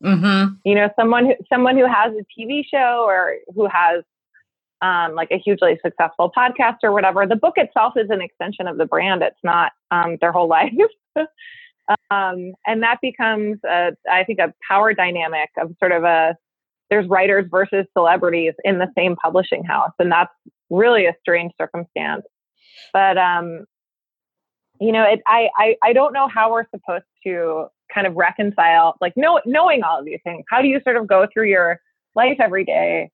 Mm-hmm. 0.02 0.54
You 0.64 0.74
know, 0.74 0.90
someone 0.98 1.26
who, 1.26 1.34
someone 1.52 1.76
who 1.76 1.86
has 1.86 2.12
a 2.12 2.40
TV 2.40 2.62
show 2.68 3.04
or 3.06 3.36
who 3.54 3.66
has 3.66 4.02
um, 4.82 5.14
like 5.14 5.30
a 5.30 5.38
hugely 5.38 5.78
successful 5.84 6.30
podcast 6.36 6.78
or 6.82 6.92
whatever. 6.92 7.26
The 7.26 7.36
book 7.36 7.54
itself 7.56 7.94
is 7.96 8.10
an 8.10 8.20
extension 8.20 8.66
of 8.66 8.76
the 8.76 8.84
brand. 8.84 9.22
It's 9.22 9.36
not 9.42 9.72
um, 9.90 10.18
their 10.20 10.32
whole 10.32 10.48
life. 10.48 10.72
um, 12.10 12.52
and 12.66 12.82
that 12.82 12.98
becomes, 13.00 13.58
a, 13.64 13.92
I 14.10 14.24
think, 14.24 14.40
a 14.40 14.52
power 14.68 14.92
dynamic 14.92 15.50
of 15.58 15.74
sort 15.80 15.92
of 15.92 16.04
a 16.04 16.36
there's 16.90 17.08
writers 17.08 17.46
versus 17.50 17.86
celebrities 17.96 18.52
in 18.62 18.78
the 18.78 18.88
same 18.96 19.16
publishing 19.16 19.64
house, 19.64 19.92
and 19.98 20.12
that's 20.12 20.32
really 20.68 21.06
a 21.06 21.14
strange 21.20 21.52
circumstance. 21.58 22.24
But 22.92 23.16
um, 23.16 23.64
you 24.80 24.92
know, 24.92 25.04
it, 25.04 25.20
I, 25.26 25.48
I, 25.56 25.76
I 25.82 25.92
don't 25.92 26.12
know 26.12 26.28
how 26.28 26.52
we're 26.52 26.66
supposed 26.70 27.04
to 27.24 27.66
kind 27.92 28.06
of 28.06 28.14
reconcile, 28.16 28.96
like 29.00 29.16
know, 29.16 29.40
knowing 29.46 29.82
all 29.82 29.98
of 29.98 30.04
these 30.04 30.20
things. 30.24 30.44
How 30.50 30.62
do 30.62 30.68
you 30.68 30.80
sort 30.82 30.96
of 30.96 31.06
go 31.06 31.26
through 31.32 31.48
your 31.48 31.80
life 32.14 32.36
every 32.40 32.64
day, 32.64 33.10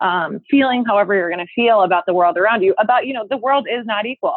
um, 0.00 0.40
feeling 0.50 0.84
however 0.84 1.14
you're 1.14 1.30
going 1.30 1.44
to 1.44 1.52
feel 1.54 1.82
about 1.82 2.04
the 2.06 2.14
world 2.14 2.36
around 2.36 2.62
you, 2.62 2.74
about, 2.78 3.06
you 3.06 3.12
know, 3.12 3.26
the 3.28 3.36
world 3.36 3.66
is 3.70 3.84
not 3.86 4.06
equal. 4.06 4.36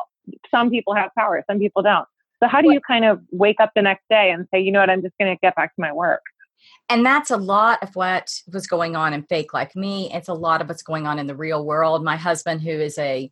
Some 0.49 0.69
people 0.69 0.95
have 0.95 1.11
power, 1.17 1.43
some 1.49 1.59
people 1.59 1.83
don't. 1.83 2.07
So 2.41 2.47
how 2.47 2.61
do 2.61 2.73
you 2.73 2.81
kind 2.81 3.05
of 3.05 3.21
wake 3.31 3.57
up 3.61 3.71
the 3.75 3.81
next 3.81 4.03
day 4.09 4.31
and 4.31 4.47
say, 4.53 4.59
you 4.59 4.71
know 4.71 4.79
what, 4.79 4.89
I'm 4.89 5.01
just 5.01 5.13
going 5.19 5.33
to 5.33 5.39
get 5.39 5.55
back 5.55 5.73
to 5.75 5.81
my 5.81 5.93
work? 5.93 6.21
And 6.89 7.05
that's 7.05 7.31
a 7.31 7.37
lot 7.37 7.81
of 7.81 7.95
what 7.95 8.33
was 8.51 8.67
going 8.67 8.95
on 8.95 9.13
in 9.13 9.23
fake 9.23 9.53
like 9.53 9.75
me. 9.75 10.11
It's 10.13 10.27
a 10.27 10.33
lot 10.33 10.61
of 10.61 10.67
what's 10.67 10.83
going 10.83 11.07
on 11.07 11.19
in 11.19 11.27
the 11.27 11.35
real 11.35 11.65
world. 11.65 12.03
My 12.03 12.17
husband, 12.17 12.61
who 12.61 12.71
is 12.71 12.97
a 12.97 13.31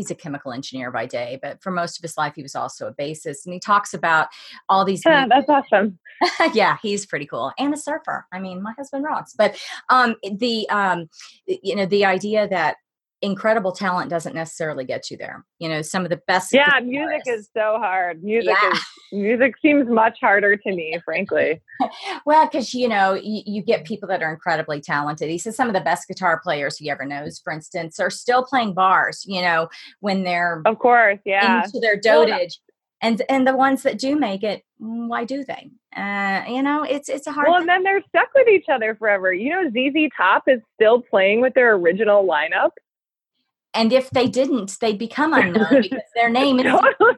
he's 0.00 0.10
a 0.10 0.14
chemical 0.14 0.52
engineer 0.52 0.90
by 0.90 1.04
day, 1.04 1.38
but 1.42 1.62
for 1.62 1.70
most 1.70 1.98
of 1.98 2.02
his 2.02 2.16
life, 2.16 2.32
he 2.34 2.42
was 2.42 2.54
also 2.54 2.86
a 2.86 2.94
bassist. 2.94 3.44
And 3.44 3.52
he 3.52 3.60
talks 3.60 3.92
about 3.92 4.28
all 4.70 4.84
these. 4.84 5.02
Yeah, 5.04 5.26
that's 5.28 5.48
awesome. 5.48 5.98
yeah, 6.54 6.78
he's 6.82 7.04
pretty 7.04 7.26
cool 7.26 7.52
and 7.58 7.74
a 7.74 7.76
surfer. 7.76 8.26
I 8.32 8.38
mean, 8.38 8.62
my 8.62 8.72
husband 8.72 9.04
rocks. 9.04 9.34
But 9.36 9.58
um, 9.90 10.16
the 10.22 10.68
um, 10.70 11.08
you 11.46 11.76
know 11.76 11.86
the 11.86 12.06
idea 12.06 12.48
that 12.48 12.76
incredible 13.22 13.72
talent 13.72 14.10
doesn't 14.10 14.34
necessarily 14.34 14.84
get 14.84 15.10
you 15.10 15.16
there. 15.16 15.44
You 15.58 15.68
know, 15.68 15.82
some 15.82 16.04
of 16.04 16.10
the 16.10 16.20
best. 16.26 16.52
Yeah, 16.52 16.80
music 16.82 17.22
is 17.26 17.48
so 17.54 17.76
hard. 17.78 18.22
Music 18.22 18.54
yeah. 18.62 18.72
is 18.72 18.80
music 19.12 19.54
seems 19.60 19.88
much 19.88 20.18
harder 20.20 20.56
to 20.56 20.70
me, 20.70 20.98
frankly. 21.04 21.60
well, 22.26 22.46
because 22.46 22.74
you 22.74 22.88
know, 22.88 23.14
you, 23.14 23.42
you, 23.46 23.62
get 23.62 23.84
people 23.84 24.08
that 24.08 24.22
are 24.22 24.32
incredibly 24.32 24.80
talented. 24.80 25.28
He 25.28 25.38
says 25.38 25.56
some 25.56 25.68
of 25.68 25.74
the 25.74 25.80
best 25.80 26.08
guitar 26.08 26.40
players 26.42 26.76
he 26.76 26.90
ever 26.90 27.04
knows, 27.04 27.38
for 27.38 27.52
instance, 27.52 28.00
are 28.00 28.10
still 28.10 28.44
playing 28.44 28.74
bars. 28.74 29.24
You 29.26 29.42
know, 29.42 29.68
when 30.00 30.24
they're 30.24 30.62
of 30.64 30.78
course, 30.78 31.18
yeah, 31.24 31.64
into 31.64 31.80
their 31.80 31.98
dotage. 31.98 32.58
and 33.02 33.22
and 33.28 33.46
the 33.46 33.56
ones 33.56 33.82
that 33.82 33.98
do 33.98 34.16
make 34.16 34.42
it, 34.42 34.62
mm, 34.80 35.08
why 35.08 35.24
do 35.24 35.44
they? 35.44 35.70
Uh, 35.94 36.44
you 36.48 36.62
know, 36.62 36.84
it's 36.84 37.08
it's 37.08 37.26
a 37.26 37.32
hard. 37.32 37.48
Well, 37.48 37.58
and 37.58 37.68
then 37.68 37.82
they're 37.82 38.02
stuck 38.08 38.28
with 38.34 38.48
each 38.48 38.66
other 38.72 38.94
forever. 38.94 39.32
You 39.32 39.50
know, 39.50 39.70
ZZ 39.70 40.10
Top 40.16 40.44
is 40.46 40.60
still 40.74 41.02
playing 41.02 41.40
with 41.40 41.54
their 41.54 41.74
original 41.74 42.26
lineup. 42.26 42.70
And 43.74 43.92
if 43.92 44.10
they 44.10 44.26
didn't, 44.26 44.78
they'd 44.80 44.98
become 44.98 45.32
unknown 45.32 45.68
because 45.82 46.00
their 46.14 46.28
name 46.28 46.58
is 46.58 46.64
totally. 46.72 47.16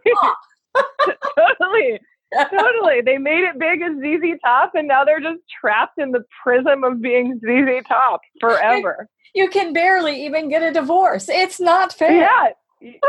totally. 1.36 2.00
totally. 2.34 3.00
They 3.02 3.18
made 3.18 3.44
it 3.44 3.58
big 3.58 3.82
as 3.82 3.92
ZZ 3.98 4.38
Top, 4.44 4.72
and 4.74 4.88
now 4.88 5.04
they're 5.04 5.20
just 5.20 5.40
trapped 5.60 5.98
in 5.98 6.12
the 6.12 6.24
prism 6.42 6.84
of 6.84 7.00
being 7.00 7.40
ZZ 7.40 7.86
Top 7.88 8.20
forever. 8.40 9.08
You 9.34 9.48
can 9.48 9.72
barely 9.72 10.26
even 10.26 10.48
get 10.48 10.62
a 10.62 10.72
divorce. 10.72 11.28
It's 11.28 11.58
not 11.58 11.92
fair. 11.92 12.12
Yeah. 12.12 12.48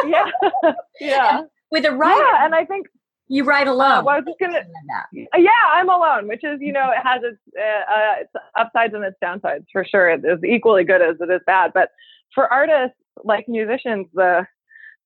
Yeah. 0.06 0.26
yeah. 1.02 1.40
And 1.40 1.48
with 1.72 1.86
a 1.86 1.92
writer. 1.92 2.22
Yeah, 2.22 2.46
and 2.46 2.56
I 2.56 2.66
think 2.66 2.88
you 3.28 3.44
write 3.44 3.68
alone. 3.68 3.92
Uh, 3.92 4.04
well, 4.04 4.16
I 4.16 4.20
was 4.20 4.26
just 4.28 4.40
gonna. 4.40 4.64
Yeah, 5.14 5.50
I'm 5.74 5.90
alone, 5.90 6.28
which 6.28 6.44
is 6.44 6.60
you 6.62 6.72
know 6.72 6.92
it 6.92 7.02
has 7.04 7.22
its, 7.24 7.40
uh, 7.58 7.92
uh, 7.92 8.22
its 8.22 8.32
upsides 8.58 8.94
and 8.94 9.04
its 9.04 9.18
downsides 9.24 9.66
for 9.72 9.84
sure. 9.84 10.12
It 10.12 10.24
is 10.24 10.40
equally 10.44 10.84
good 10.84 11.02
as 11.02 11.16
it 11.20 11.30
is 11.32 11.42
bad. 11.46 11.72
But 11.74 11.90
for 12.34 12.52
artists, 12.52 12.96
like 13.24 13.48
musicians, 13.48 14.08
the 14.14 14.46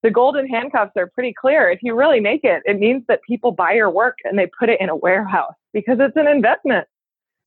the 0.03 0.11
golden 0.11 0.47
handcuffs 0.47 0.91
are 0.95 1.07
pretty 1.07 1.33
clear. 1.33 1.69
If 1.69 1.79
you 1.81 1.95
really 1.95 2.19
make 2.19 2.43
it, 2.43 2.61
it 2.65 2.77
means 2.77 3.03
that 3.07 3.21
people 3.27 3.51
buy 3.51 3.73
your 3.73 3.89
work 3.89 4.17
and 4.23 4.37
they 4.37 4.47
put 4.59 4.69
it 4.69 4.79
in 4.79 4.89
a 4.89 4.95
warehouse 4.95 5.55
because 5.73 5.97
it's 5.99 6.15
an 6.15 6.27
investment. 6.27 6.87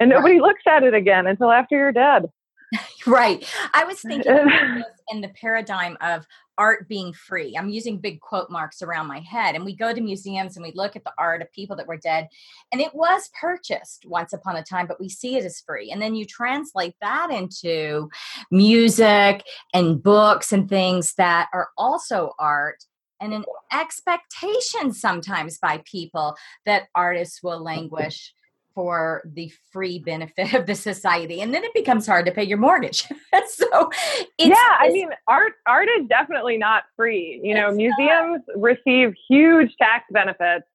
And 0.01 0.11
nobody 0.11 0.35
right. 0.35 0.43
looks 0.43 0.63
at 0.67 0.83
it 0.83 0.95
again 0.95 1.27
until 1.27 1.53
after 1.53 1.77
you're 1.77 1.93
dead. 1.93 2.27
right. 3.07 3.49
I 3.73 3.85
was 3.85 4.01
thinking 4.01 4.33
in 5.11 5.21
the 5.21 5.29
paradigm 5.29 5.97
of 6.01 6.27
art 6.61 6.87
being 6.89 7.15
free. 7.15 7.57
I'm 7.57 7.71
using 7.71 7.97
big 7.97 8.21
quote 8.21 8.51
marks 8.51 8.83
around 8.83 9.07
my 9.07 9.21
head. 9.21 9.55
And 9.55 9.65
we 9.65 9.75
go 9.75 9.95
to 9.95 10.01
museums 10.03 10.57
and 10.57 10.63
we 10.63 10.73
look 10.75 10.95
at 10.95 11.05
the 11.05 11.13
art 11.17 11.41
of 11.41 11.51
people 11.53 11.75
that 11.77 11.87
were 11.87 11.97
dead. 11.97 12.29
And 12.71 12.83
it 12.83 12.95
was 12.95 13.31
purchased 13.41 14.05
once 14.07 14.35
upon 14.35 14.57
a 14.57 14.63
time, 14.63 14.87
but 14.87 15.01
we 15.01 15.09
see 15.09 15.37
it 15.37 15.45
as 15.47 15.63
free. 15.63 15.91
And 15.91 16.03
then 16.03 16.15
you 16.15 16.27
translate 16.27 16.95
that 17.01 17.31
into 17.31 18.11
music 18.51 19.43
and 19.73 20.03
books 20.03 20.53
and 20.53 20.69
things 20.69 21.15
that 21.15 21.49
are 21.55 21.71
also 21.79 22.35
art 22.39 22.85
and 23.21 23.33
an 23.33 23.45
expectation 23.73 24.93
sometimes 24.93 25.57
by 25.57 25.83
people 25.91 26.37
that 26.67 26.89
artists 26.95 27.43
will 27.43 27.63
languish 27.63 28.35
for 28.75 29.23
the 29.25 29.53
free 29.73 29.99
benefit 29.99 30.55
of 30.55 30.67
the 30.67 30.75
society 30.75 31.41
and 31.41 31.53
then 31.55 31.65
it 31.65 31.75
becomes 31.75 32.07
hard 32.07 32.27
to 32.27 32.33
pay 32.33 32.45
your 32.45 32.59
mortgage. 32.59 33.05
So 33.47 33.91
yeah 34.39 34.55
i 34.79 34.91
mean 34.91 35.11
art 35.27 35.55
art 35.67 35.89
is 35.99 36.07
definitely 36.09 36.57
not 36.57 36.85
free 36.97 37.41
you 37.43 37.55
know 37.55 37.73
museums 37.73 38.43
not. 38.47 38.57
receive 38.57 39.15
huge 39.29 39.75
tax 39.81 40.05
benefits. 40.11 40.67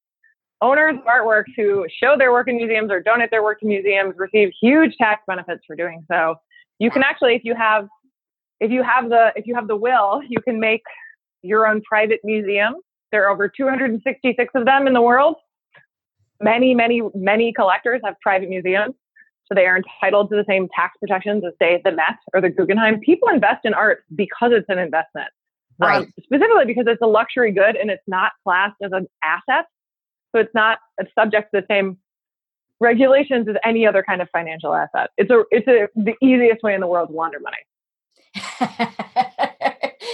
Owners 0.61 0.95
of 0.97 1.05
artworks 1.05 1.51
who 1.55 1.85
show 2.01 2.15
their 2.17 2.31
work 2.31 2.47
in 2.47 2.57
museums 2.57 2.91
or 2.91 3.01
donate 3.01 3.29
their 3.31 3.43
work 3.43 3.59
to 3.61 3.65
museums 3.65 4.15
receive 4.17 4.51
huge 4.59 4.95
tax 4.97 5.21
benefits 5.27 5.61
for 5.65 5.75
doing 5.75 6.03
so. 6.09 6.35
You 6.79 6.91
can 6.91 7.03
actually 7.03 7.35
if 7.35 7.43
you 7.43 7.55
have 7.55 7.87
if 8.59 8.71
you 8.71 8.83
have 8.83 9.09
the 9.09 9.31
if 9.35 9.47
you 9.47 9.55
have 9.55 9.67
the 9.67 9.75
will 9.75 10.21
you 10.27 10.41
can 10.41 10.59
make 10.59 10.83
your 11.41 11.67
own 11.67 11.81
private 11.81 12.19
museum. 12.23 12.75
There 13.11 13.25
are 13.25 13.29
over 13.29 13.47
266 13.47 14.51
of 14.55 14.65
them 14.65 14.87
in 14.87 14.93
the 14.93 15.01
world 15.01 15.35
many, 16.41 16.75
many, 16.75 17.01
many 17.13 17.53
collectors 17.53 18.01
have 18.03 18.15
private 18.21 18.49
museums. 18.49 18.95
So 19.47 19.53
they 19.53 19.67
are 19.67 19.77
entitled 19.77 20.29
to 20.31 20.35
the 20.35 20.45
same 20.47 20.67
tax 20.75 20.97
protections 20.99 21.43
as, 21.45 21.53
say, 21.61 21.79
the 21.83 21.91
Met 21.91 22.17
or 22.33 22.41
the 22.41 22.49
Guggenheim. 22.49 22.99
People 22.99 23.29
invest 23.29 23.63
in 23.63 23.73
art 23.73 24.03
because 24.15 24.51
it's 24.53 24.65
an 24.69 24.79
investment. 24.79 25.27
Um, 25.81 25.87
right. 25.87 26.01
Um, 26.03 26.13
specifically 26.23 26.65
because 26.65 26.85
it's 26.87 27.01
a 27.01 27.07
luxury 27.07 27.51
good 27.51 27.75
and 27.75 27.91
it's 27.91 28.03
not 28.07 28.31
classed 28.43 28.77
as 28.81 28.91
an 28.91 29.07
asset. 29.23 29.65
So 30.33 30.41
it's 30.41 30.53
not 30.53 30.79
it's 30.97 31.11
subject 31.13 31.51
to 31.53 31.61
the 31.61 31.67
same 31.69 31.97
regulations 32.79 33.47
as 33.47 33.55
any 33.63 33.85
other 33.85 34.03
kind 34.03 34.21
of 34.21 34.29
financial 34.31 34.73
asset. 34.73 35.09
It's 35.17 35.29
a 35.29 35.43
it's 35.51 35.67
a 35.67 35.87
the 35.95 36.15
easiest 36.21 36.63
way 36.63 36.73
in 36.73 36.81
the 36.81 36.87
world 36.87 37.09
to 37.09 37.15
launder 37.15 37.39
money. 37.39 37.57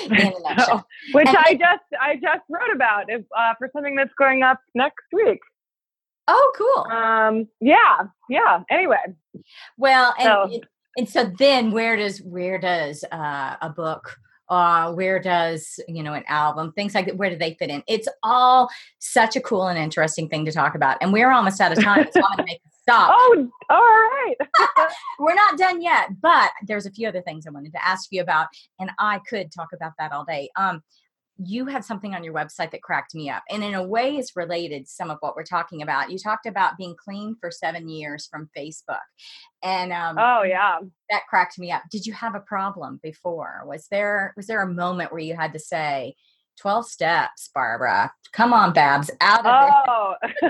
so, 0.65 0.81
which 1.13 1.27
I 1.27 1.53
just 1.53 1.83
I 1.99 2.15
just 2.15 2.41
wrote 2.49 2.73
about 2.73 3.05
if, 3.07 3.23
uh, 3.37 3.53
for 3.57 3.69
something 3.73 3.95
that's 3.95 4.13
going 4.17 4.43
up 4.43 4.59
next 4.75 5.05
week. 5.13 5.39
Oh, 6.27 6.51
cool. 6.57 6.91
Um, 6.91 7.47
yeah, 7.59 8.05
yeah. 8.29 8.63
Anyway, 8.69 8.97
well, 9.77 10.13
and 10.19 10.25
so, 10.25 10.61
and 10.97 11.09
so 11.09 11.31
then 11.37 11.71
where 11.71 11.95
does 11.95 12.21
where 12.21 12.57
does 12.57 13.03
uh, 13.11 13.55
a 13.61 13.69
book? 13.69 14.17
Uh, 14.49 14.91
where 14.91 15.17
does 15.17 15.79
you 15.87 16.03
know 16.03 16.11
an 16.11 16.25
album 16.27 16.73
things 16.73 16.93
like 16.93 17.05
that 17.05 17.15
where 17.15 17.29
do 17.29 17.37
they 17.37 17.53
fit 17.53 17.69
in 17.69 17.81
it's 17.87 18.09
all 18.21 18.69
such 18.99 19.37
a 19.37 19.39
cool 19.39 19.67
and 19.67 19.79
interesting 19.79 20.27
thing 20.27 20.43
to 20.43 20.51
talk 20.51 20.75
about 20.75 20.97
and 20.99 21.13
we're 21.13 21.31
almost 21.31 21.61
out 21.61 21.71
of 21.71 21.81
time 21.81 22.05
so 22.11 22.21
i'm 22.29 22.37
to 22.37 22.43
make 22.43 22.57
a 22.57 22.69
stop 22.81 23.15
oh 23.17 23.49
all 23.69 23.79
right 23.79 24.35
we're 25.19 25.33
not 25.33 25.57
done 25.57 25.81
yet 25.81 26.09
but 26.21 26.51
there's 26.67 26.85
a 26.85 26.91
few 26.91 27.07
other 27.07 27.21
things 27.21 27.47
i 27.47 27.49
wanted 27.49 27.71
to 27.71 27.87
ask 27.87 28.09
you 28.11 28.21
about 28.21 28.47
and 28.77 28.91
i 28.99 29.19
could 29.19 29.49
talk 29.53 29.69
about 29.73 29.93
that 29.97 30.11
all 30.11 30.25
day 30.25 30.49
um 30.57 30.83
you 31.43 31.65
had 31.65 31.83
something 31.83 32.13
on 32.13 32.23
your 32.23 32.33
website 32.33 32.71
that 32.71 32.83
cracked 32.83 33.15
me 33.15 33.29
up 33.29 33.43
and 33.49 33.63
in 33.63 33.73
a 33.73 33.83
way 33.83 34.17
is 34.17 34.35
related 34.35 34.85
to 34.85 34.91
some 34.91 35.09
of 35.09 35.17
what 35.21 35.35
we're 35.35 35.43
talking 35.43 35.81
about 35.81 36.11
you 36.11 36.17
talked 36.17 36.45
about 36.45 36.77
being 36.77 36.95
clean 36.95 37.35
for 37.39 37.49
seven 37.49 37.89
years 37.89 38.27
from 38.29 38.49
facebook 38.57 38.97
and 39.63 39.91
um, 39.91 40.17
oh 40.19 40.43
yeah 40.43 40.79
that 41.09 41.21
cracked 41.29 41.57
me 41.57 41.71
up 41.71 41.81
did 41.91 42.05
you 42.05 42.13
have 42.13 42.35
a 42.35 42.39
problem 42.41 42.99
before 43.01 43.63
was 43.65 43.87
there 43.89 44.33
was 44.35 44.47
there 44.47 44.61
a 44.61 44.73
moment 44.73 45.11
where 45.11 45.21
you 45.21 45.35
had 45.35 45.53
to 45.53 45.59
say 45.59 46.15
12 46.59 46.85
steps, 46.85 47.49
Barbara. 47.55 48.13
Come 48.33 48.53
on, 48.53 48.71
Babs, 48.71 49.09
out 49.19 49.45
of 49.45 49.71
oh. 49.87 50.15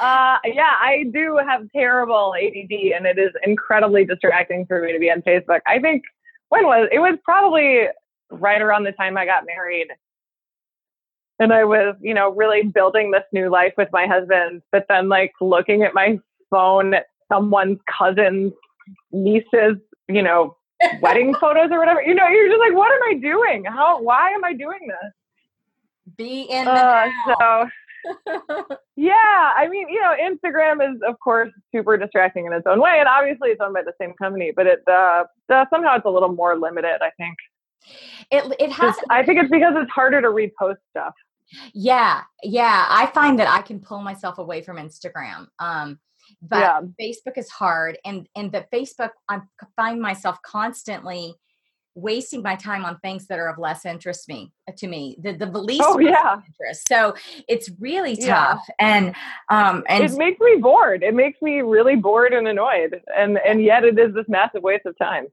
uh, 0.00 0.38
yeah, 0.44 0.74
I 0.80 1.06
do 1.12 1.38
have 1.44 1.62
terrible 1.74 2.34
ADD, 2.36 2.92
and 2.94 3.06
it 3.06 3.18
is 3.18 3.32
incredibly 3.44 4.04
distracting 4.04 4.66
for 4.66 4.82
me 4.82 4.92
to 4.92 4.98
be 4.98 5.10
on 5.10 5.22
Facebook. 5.22 5.60
I 5.66 5.80
think 5.80 6.04
when 6.50 6.64
was 6.64 6.88
it 6.92 7.00
was 7.00 7.18
probably 7.24 7.88
right 8.30 8.60
around 8.60 8.84
the 8.84 8.92
time 8.92 9.16
I 9.16 9.26
got 9.26 9.46
married, 9.46 9.88
and 11.38 11.52
I 11.52 11.64
was, 11.64 11.96
you 12.00 12.14
know, 12.14 12.32
really 12.32 12.62
building 12.62 13.10
this 13.10 13.24
new 13.32 13.50
life 13.50 13.74
with 13.76 13.88
my 13.92 14.06
husband. 14.06 14.62
But 14.72 14.86
then, 14.88 15.08
like 15.08 15.32
looking 15.40 15.82
at 15.82 15.94
my 15.94 16.18
phone 16.50 16.94
at 16.94 17.06
someone's 17.30 17.78
cousin's 17.98 18.52
niece's, 19.12 19.76
you 20.08 20.22
know, 20.22 20.56
wedding 21.00 21.34
photos 21.40 21.70
or 21.70 21.78
whatever. 21.78 22.02
You 22.02 22.14
know, 22.14 22.28
you're 22.28 22.48
just 22.48 22.60
like, 22.60 22.74
what 22.74 22.92
am 22.92 23.16
I 23.16 23.20
doing? 23.20 23.64
How? 23.64 24.00
Why 24.00 24.30
am 24.30 24.44
I 24.44 24.52
doing 24.52 24.80
this? 24.86 25.12
Be 26.16 26.42
in 26.42 26.64
the 26.64 26.70
uh, 26.70 27.08
so. 27.26 27.68
yeah, 28.96 29.52
I 29.56 29.66
mean, 29.68 29.88
you 29.88 30.00
know, 30.00 30.14
Instagram 30.20 30.94
is 30.94 31.00
of 31.06 31.18
course 31.18 31.50
super 31.72 31.96
distracting 31.96 32.46
in 32.46 32.52
its 32.52 32.66
own 32.66 32.80
way, 32.80 32.96
and 32.98 33.08
obviously 33.08 33.50
it's 33.50 33.60
owned 33.60 33.74
by 33.74 33.82
the 33.82 33.92
same 34.00 34.14
company, 34.14 34.52
but 34.54 34.66
it 34.66 34.82
uh, 34.88 35.24
uh 35.52 35.64
somehow 35.70 35.96
it's 35.96 36.06
a 36.06 36.10
little 36.10 36.32
more 36.32 36.56
limited. 36.56 37.02
I 37.02 37.10
think 37.16 37.36
it 38.30 38.56
it 38.58 38.72
has. 38.72 38.96
I 39.10 39.22
think 39.22 39.40
it's 39.40 39.50
because 39.50 39.74
it's 39.76 39.90
harder 39.90 40.20
to 40.22 40.28
repost 40.28 40.76
stuff. 40.90 41.14
Yeah, 41.72 42.22
yeah. 42.42 42.86
I 42.88 43.06
find 43.06 43.38
that 43.38 43.48
I 43.48 43.62
can 43.62 43.80
pull 43.80 44.02
myself 44.02 44.38
away 44.38 44.62
from 44.62 44.76
Instagram. 44.76 45.46
Um, 45.58 46.00
but 46.42 46.58
yeah. 46.58 46.80
Facebook 47.00 47.36
is 47.38 47.48
hard, 47.50 47.98
and 48.04 48.28
and 48.34 48.50
the 48.50 48.66
Facebook 48.72 49.10
I 49.28 49.40
find 49.76 50.00
myself 50.00 50.38
constantly 50.44 51.34
wasting 51.96 52.42
my 52.42 52.54
time 52.54 52.84
on 52.84 52.98
things 52.98 53.26
that 53.26 53.38
are 53.38 53.48
of 53.48 53.58
less 53.58 53.86
interest 53.86 54.28
me 54.28 54.52
uh, 54.68 54.72
to 54.76 54.86
me 54.86 55.16
the 55.22 55.32
the 55.32 55.46
least 55.46 55.82
oh, 55.82 55.98
yeah. 55.98 56.36
interest 56.46 56.86
so 56.86 57.14
it's 57.48 57.70
really 57.80 58.14
tough 58.14 58.62
yeah. 58.68 58.74
and 58.78 59.14
um 59.48 59.82
and 59.88 60.04
it 60.04 60.12
makes 60.18 60.38
me 60.38 60.56
bored 60.60 61.02
it 61.02 61.14
makes 61.14 61.40
me 61.40 61.62
really 61.62 61.96
bored 61.96 62.34
and 62.34 62.46
annoyed 62.46 63.00
and 63.16 63.38
and 63.38 63.62
yet 63.62 63.82
it 63.82 63.98
is 63.98 64.14
this 64.14 64.26
massive 64.28 64.62
waste 64.62 64.84
of 64.84 64.96
time 64.98 65.26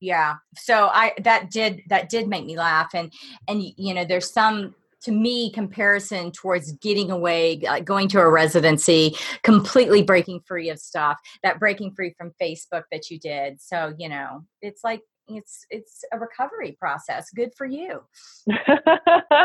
yeah 0.00 0.36
so 0.56 0.88
i 0.92 1.12
that 1.22 1.50
did 1.50 1.82
that 1.88 2.08
did 2.08 2.28
make 2.28 2.44
me 2.44 2.56
laugh 2.56 2.90
and 2.94 3.12
and 3.48 3.62
you 3.76 3.94
know 3.94 4.04
there's 4.04 4.30
some 4.30 4.74
to 5.02 5.12
me 5.12 5.50
comparison 5.52 6.30
towards 6.30 6.72
getting 6.72 7.10
away 7.10 7.60
like 7.62 7.84
going 7.84 8.08
to 8.08 8.20
a 8.20 8.28
residency 8.28 9.14
completely 9.42 10.02
breaking 10.02 10.40
free 10.40 10.68
of 10.68 10.78
stuff 10.78 11.18
that 11.42 11.58
breaking 11.58 11.92
free 11.92 12.14
from 12.16 12.32
facebook 12.40 12.84
that 12.90 13.10
you 13.10 13.18
did 13.18 13.60
so 13.60 13.94
you 13.98 14.08
know 14.08 14.44
it's 14.62 14.82
like 14.84 15.02
it's 15.36 15.66
it's 15.70 16.04
a 16.12 16.18
recovery 16.18 16.76
process 16.78 17.30
good 17.30 17.50
for 17.56 17.66
you 17.66 18.02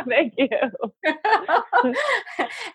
thank 0.07 0.33
you 0.37 0.49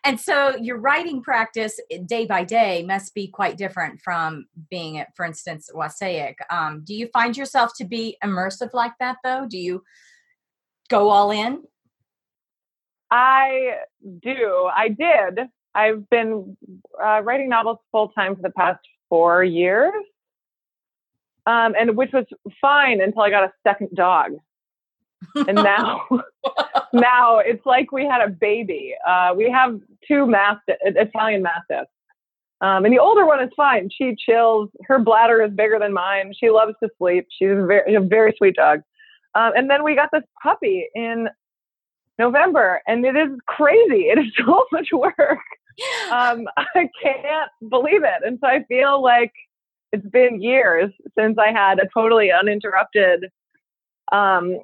and 0.04 0.20
so 0.20 0.56
your 0.56 0.78
writing 0.78 1.22
practice 1.22 1.80
eh, 1.90 1.98
day 2.06 2.26
by 2.26 2.44
day 2.44 2.84
must 2.86 3.14
be 3.14 3.28
quite 3.28 3.56
different 3.56 4.00
from 4.00 4.46
being 4.70 4.98
at 4.98 5.08
for 5.16 5.24
instance 5.24 5.70
Wassaic. 5.72 6.38
Um, 6.50 6.82
do 6.84 6.94
you 6.94 7.08
find 7.12 7.36
yourself 7.36 7.72
to 7.78 7.84
be 7.84 8.16
immersive 8.24 8.70
like 8.74 8.92
that 9.00 9.16
though 9.24 9.46
do 9.48 9.58
you 9.58 9.82
go 10.88 11.08
all 11.08 11.30
in 11.30 11.62
I 13.10 13.76
do. 14.22 14.68
I 14.74 14.88
did. 14.88 15.48
I've 15.74 16.08
been 16.10 16.56
uh, 17.02 17.20
writing 17.22 17.48
novels 17.48 17.78
full 17.90 18.08
time 18.10 18.36
for 18.36 18.42
the 18.42 18.50
past 18.50 18.80
four 19.08 19.42
years, 19.42 19.92
um, 21.46 21.74
and 21.78 21.96
which 21.96 22.12
was 22.12 22.26
fine 22.60 23.00
until 23.00 23.22
I 23.22 23.30
got 23.30 23.44
a 23.44 23.52
second 23.62 23.90
dog. 23.94 24.32
and 25.34 25.54
now, 25.54 26.06
now 26.92 27.38
it's 27.38 27.64
like 27.66 27.92
we 27.92 28.04
had 28.04 28.20
a 28.22 28.28
baby. 28.28 28.94
Uh, 29.06 29.34
we 29.36 29.50
have 29.50 29.80
two 30.06 30.26
mastiff, 30.26 30.76
Italian 30.82 31.42
mastiffs, 31.42 31.90
um, 32.60 32.84
and 32.84 32.92
the 32.92 32.98
older 32.98 33.26
one 33.26 33.42
is 33.42 33.50
fine. 33.56 33.88
She 33.90 34.16
chills. 34.16 34.68
Her 34.84 34.98
bladder 34.98 35.42
is 35.42 35.52
bigger 35.52 35.78
than 35.78 35.92
mine. 35.92 36.32
She 36.38 36.50
loves 36.50 36.74
to 36.82 36.90
sleep. 36.98 37.26
She's 37.30 37.50
a 37.50 37.66
very, 37.66 37.94
a 37.94 38.00
very 38.00 38.34
sweet 38.36 38.56
dog. 38.56 38.82
Um, 39.34 39.52
and 39.56 39.70
then 39.70 39.82
we 39.84 39.94
got 39.94 40.10
this 40.12 40.24
puppy 40.42 40.88
in 40.94 41.28
November, 42.18 42.82
and 42.86 43.04
it 43.04 43.16
is 43.16 43.30
crazy. 43.46 44.08
It 44.08 44.18
is 44.18 44.32
so 44.44 44.66
much 44.72 44.88
work. 44.92 45.38
Um, 46.10 46.46
I 46.58 46.88
can't 47.02 47.50
believe 47.70 48.04
it, 48.04 48.22
and 48.24 48.38
so 48.40 48.46
I 48.46 48.64
feel 48.64 49.02
like 49.02 49.32
it's 49.92 50.06
been 50.08 50.40
years 50.40 50.92
since 51.18 51.36
I 51.38 51.52
had 51.52 51.78
a 51.78 51.88
totally 51.92 52.30
uninterrupted 52.30 53.26
um, 54.12 54.58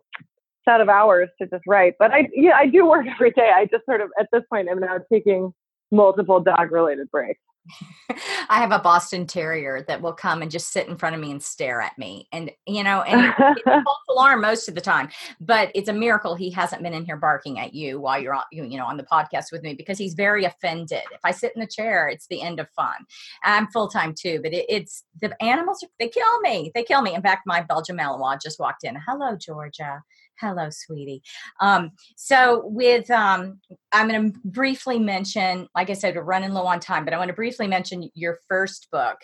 set 0.65 0.81
of 0.81 0.89
hours 0.89 1.29
to 1.41 1.47
just 1.47 1.65
write. 1.67 1.95
But 1.99 2.13
I, 2.13 2.29
yeah, 2.35 2.57
I 2.57 2.67
do 2.67 2.87
work 2.87 3.07
every 3.15 3.31
day. 3.31 3.51
I 3.55 3.67
just 3.67 3.85
sort 3.85 4.01
of 4.01 4.11
at 4.19 4.29
this 4.33 4.43
point 4.51 4.69
am 4.69 4.81
now 4.81 4.99
taking 5.13 5.53
multiple 5.91 6.41
dog 6.41 6.73
related 6.73 7.11
breaks. 7.11 7.41
I 8.49 8.61
have 8.61 8.73
a 8.73 8.79
Boston 8.79 9.27
Terrier 9.27 9.85
that 9.89 10.01
will 10.01 10.13
come 10.13 10.43
and 10.43 10.51
just 10.51 10.73
sit 10.73 10.89
in 10.89 10.97
front 10.97 11.15
of 11.15 11.21
me 11.21 11.31
and 11.31 11.43
stare 11.43 11.81
at 11.81 11.99
me, 11.99 12.29
and 12.33 12.51
you 12.67 12.83
know, 12.83 13.03
and 13.03 13.35
it's 13.39 13.61
a 13.67 13.83
false 13.83 13.99
alarm 14.11 14.41
most 14.41 14.69
of 14.69 14.75
the 14.75 14.81
time. 14.81 15.09
But 15.41 15.71
it's 15.75 15.89
a 15.89 15.93
miracle 15.93 16.35
he 16.35 16.51
hasn't 16.51 16.83
been 16.83 16.95
in 16.95 17.05
here 17.05 17.17
barking 17.17 17.59
at 17.59 17.75
you 17.75 18.01
while 18.01 18.21
you're 18.21 18.35
on, 18.35 18.45
you 18.53 18.79
know, 18.79 18.87
on 18.87 18.97
the 18.97 19.05
podcast 19.05 19.53
with 19.53 19.63
me 19.63 19.75
because 19.75 19.99
he's 19.99 20.15
very 20.15 20.45
offended. 20.45 21.03
If 21.13 21.21
I 21.25 21.33
sit 21.33 21.53
in 21.55 21.61
the 21.61 21.67
chair, 21.67 22.09
it's 22.09 22.27
the 22.29 22.43
end 22.43 22.61
of 22.61 22.69
fun. 22.71 23.07
I'm 23.45 23.69
full 23.69 23.89
time 23.89 24.15
too, 24.19 24.41
but 24.43 24.53
it, 24.53 24.67
it's 24.69 25.05
the 25.21 25.41
animals. 25.43 25.85
They 25.99 26.09
kill 26.09 26.41
me. 26.41 26.71
They 26.75 26.85
kill 26.85 27.03
me. 27.03 27.15
In 27.15 27.23
fact, 27.23 27.43
my 27.47 27.63
Belgian 27.63 27.97
Malinois 27.97 28.41
just 28.41 28.61
walked 28.61 28.85
in. 28.85 28.97
Hello, 29.07 29.37
Georgia. 29.37 30.03
Hello, 30.39 30.69
sweetie. 30.71 31.23
Um, 31.61 31.93
so, 32.17 32.63
with 32.67 33.11
um, 33.11 33.61
I'm 33.93 34.09
going 34.09 34.33
to 34.33 34.39
briefly 34.45 34.99
mention, 34.99 35.69
like 35.75 35.89
I 35.89 35.95
said, 35.95 36.15
we're 36.15 36.23
running 36.23 36.53
low 36.53 36.67
on 36.67 36.79
time, 36.79 37.05
but 37.05 37.15
I 37.15 37.19
want 37.19 37.29
to 37.29 37.35
briefly 37.35 37.67
mention 37.67 38.11
your 38.15 38.39
first 38.49 38.89
book. 38.91 39.17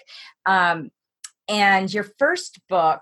Um, 0.47 0.91
and 1.49 1.93
your 1.93 2.07
first 2.19 2.61
book, 2.69 3.01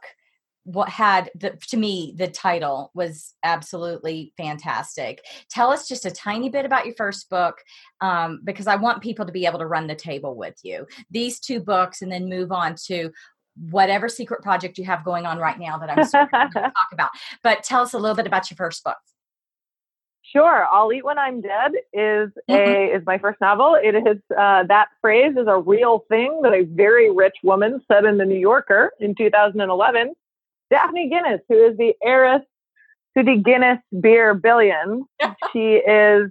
what 0.65 0.89
had 0.89 1.31
the, 1.35 1.59
to 1.69 1.77
me 1.77 2.15
the 2.17 2.29
title 2.29 2.91
was 2.95 3.35
absolutely 3.45 4.33
fantastic. 4.37 5.25
Tell 5.51 5.71
us 5.71 5.89
just 5.89 6.05
a 6.05 6.11
tiny 6.11 6.49
bit 6.49 6.65
about 6.65 6.87
your 6.87 6.95
first 6.97 7.31
book, 7.31 7.63
um, 8.01 8.41
because 8.43 8.67
I 8.67 8.77
want 8.77 9.03
people 9.03 9.25
to 9.25 9.33
be 9.33 9.47
able 9.47 9.61
to 9.61 9.67
run 9.67 9.87
the 9.87 9.95
table 9.95 10.35
with 10.35 10.59
you. 10.65 10.87
These 11.11 11.39
two 11.39 11.61
books, 11.61 12.03
and 12.03 12.11
then 12.11 12.29
move 12.29 12.51
on 12.51 12.75
to 12.87 13.13
whatever 13.69 14.09
secret 14.09 14.43
project 14.43 14.79
you 14.79 14.85
have 14.85 15.05
going 15.05 15.27
on 15.27 15.39
right 15.39 15.59
now 15.59 15.77
that 15.79 15.91
I'm 15.91 15.97
going 15.97 16.51
to 16.53 16.61
talk 16.61 16.89
about. 16.93 17.11
But 17.43 17.63
tell 17.63 17.83
us 17.83 17.93
a 17.93 17.99
little 17.99 18.17
bit 18.17 18.27
about 18.27 18.51
your 18.51 18.57
first 18.57 18.83
book. 18.83 18.97
Sure, 20.23 20.65
"I'll 20.71 20.93
Eat 20.93 21.05
When 21.05 21.19
I'm 21.19 21.41
Dead" 21.41 21.73
is 21.93 22.31
a 22.49 22.53
mm-hmm. 22.53 22.97
is 22.97 23.05
my 23.05 23.19
first 23.19 23.41
novel. 23.41 23.77
It 23.83 23.97
is 23.97 24.19
uh, 24.39 24.63
that 24.65 24.89
phrase 25.01 25.35
is 25.37 25.49
a 25.49 25.59
real 25.59 26.05
thing 26.09 26.41
that 26.43 26.53
a 26.53 26.63
very 26.65 27.11
rich 27.11 27.35
woman 27.43 27.81
said 27.91 28.05
in 28.05 28.17
the 28.17 28.25
New 28.25 28.39
Yorker 28.39 28.93
in 29.01 29.15
2011. 29.17 30.15
Daphne 30.71 31.09
Guinness, 31.09 31.41
who 31.49 31.67
is 31.67 31.77
the 31.77 31.95
heiress 32.03 32.43
to 33.17 33.25
the 33.25 33.43
Guinness 33.45 33.81
Beer 34.01 34.35
Billion, 34.35 35.05
she 35.53 35.75
is 35.75 36.31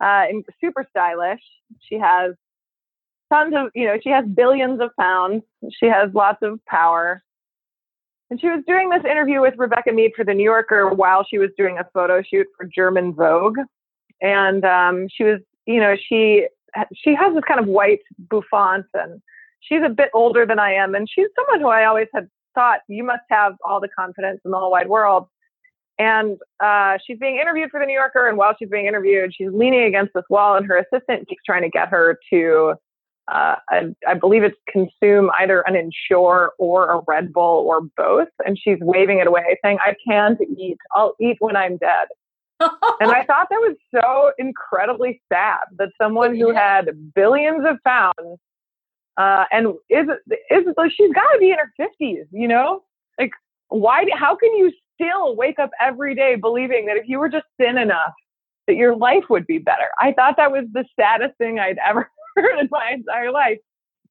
uh, 0.00 0.24
super 0.60 0.86
stylish. 0.90 1.40
She 1.80 1.98
has 1.98 2.34
tons 3.32 3.54
of, 3.56 3.70
you 3.74 3.86
know, 3.86 3.98
she 4.02 4.10
has 4.10 4.24
billions 4.26 4.80
of 4.80 4.90
pounds. 4.98 5.42
She 5.78 5.86
has 5.86 6.12
lots 6.14 6.38
of 6.42 6.64
power. 6.66 7.22
And 8.30 8.40
she 8.40 8.48
was 8.48 8.62
doing 8.66 8.90
this 8.90 9.04
interview 9.04 9.40
with 9.40 9.54
Rebecca 9.56 9.92
Mead 9.92 10.12
for 10.16 10.24
the 10.24 10.34
New 10.34 10.42
Yorker 10.42 10.90
while 10.90 11.24
she 11.28 11.38
was 11.38 11.50
doing 11.56 11.78
a 11.78 11.86
photo 11.94 12.22
shoot 12.22 12.46
for 12.56 12.66
German 12.66 13.14
Vogue. 13.14 13.58
And 14.20 14.64
um, 14.64 15.06
she 15.08 15.24
was, 15.24 15.40
you 15.66 15.80
know, 15.80 15.96
she 15.96 16.46
she 16.94 17.14
has 17.14 17.34
this 17.34 17.44
kind 17.46 17.60
of 17.60 17.66
white 17.66 18.00
bouffant, 18.18 18.86
and 18.94 19.22
she's 19.60 19.82
a 19.84 19.88
bit 19.88 20.10
older 20.12 20.44
than 20.44 20.58
I 20.58 20.74
am, 20.74 20.94
and 20.94 21.08
she's 21.08 21.28
someone 21.34 21.60
who 21.60 21.68
I 21.68 21.84
always 21.84 22.08
had 22.12 22.28
thought 22.54 22.80
you 22.88 23.04
must 23.04 23.22
have 23.30 23.54
all 23.64 23.80
the 23.80 23.88
confidence 23.88 24.40
in 24.44 24.50
the 24.50 24.58
whole 24.58 24.70
wide 24.70 24.88
world. 24.88 25.28
And 25.98 26.38
uh, 26.60 26.98
she's 27.06 27.18
being 27.18 27.38
interviewed 27.38 27.70
for 27.70 27.80
the 27.80 27.86
New 27.86 27.94
Yorker, 27.94 28.28
and 28.28 28.36
while 28.36 28.54
she's 28.58 28.68
being 28.68 28.86
interviewed, 28.86 29.32
she's 29.34 29.50
leaning 29.52 29.84
against 29.84 30.12
this 30.14 30.24
wall, 30.28 30.56
and 30.56 30.66
her 30.66 30.76
assistant 30.76 31.28
keeps 31.28 31.42
trying 31.44 31.62
to 31.62 31.70
get 31.70 31.88
her 31.88 32.18
to 32.30 32.74
uh, 33.28 33.56
I, 33.68 33.82
I, 34.06 34.14
believe 34.14 34.44
it's 34.44 34.56
consume 34.68 35.30
either 35.38 35.62
an 35.62 35.74
Ensure 35.74 36.52
or 36.58 36.90
a 36.90 37.02
Red 37.08 37.32
Bull 37.32 37.66
or 37.66 37.80
both. 37.96 38.28
And 38.44 38.56
she's 38.56 38.78
waving 38.80 39.18
it 39.18 39.26
away, 39.26 39.58
saying, 39.64 39.78
I 39.84 39.96
can't 40.06 40.40
eat. 40.56 40.78
I'll 40.92 41.14
eat 41.20 41.36
when 41.40 41.56
I'm 41.56 41.76
dead. 41.76 42.06
and 42.60 43.10
I 43.10 43.24
thought 43.26 43.48
that 43.50 43.56
was 43.56 43.76
so 43.92 44.32
incredibly 44.38 45.20
sad 45.32 45.64
that 45.78 45.88
someone 46.00 46.36
who 46.36 46.54
had 46.54 47.12
billions 47.14 47.66
of 47.66 47.82
pounds 47.82 48.38
uh, 49.16 49.44
and 49.50 49.74
is 49.88 50.06
is 50.50 50.64
like 50.76 50.92
she's 50.92 51.12
got 51.12 51.32
to 51.32 51.38
be 51.40 51.50
in 51.50 51.58
her 51.58 51.72
fifties, 51.76 52.26
you 52.30 52.46
know? 52.46 52.84
Like, 53.18 53.32
why? 53.68 54.06
How 54.14 54.36
can 54.36 54.54
you 54.56 54.70
still 54.94 55.34
wake 55.34 55.58
up 55.58 55.70
every 55.80 56.14
day 56.14 56.36
believing 56.36 56.86
that 56.86 56.96
if 56.96 57.08
you 57.08 57.18
were 57.18 57.28
just 57.28 57.46
thin 57.58 57.76
enough, 57.76 58.12
that 58.68 58.76
your 58.76 58.94
life 58.94 59.24
would 59.30 59.46
be 59.46 59.58
better? 59.58 59.88
I 60.00 60.12
thought 60.12 60.36
that 60.36 60.52
was 60.52 60.66
the 60.72 60.84
saddest 60.98 61.36
thing 61.38 61.58
I'd 61.58 61.78
ever 61.84 62.10
in 62.60 62.68
my 62.70 62.92
entire 62.94 63.32
life. 63.32 63.58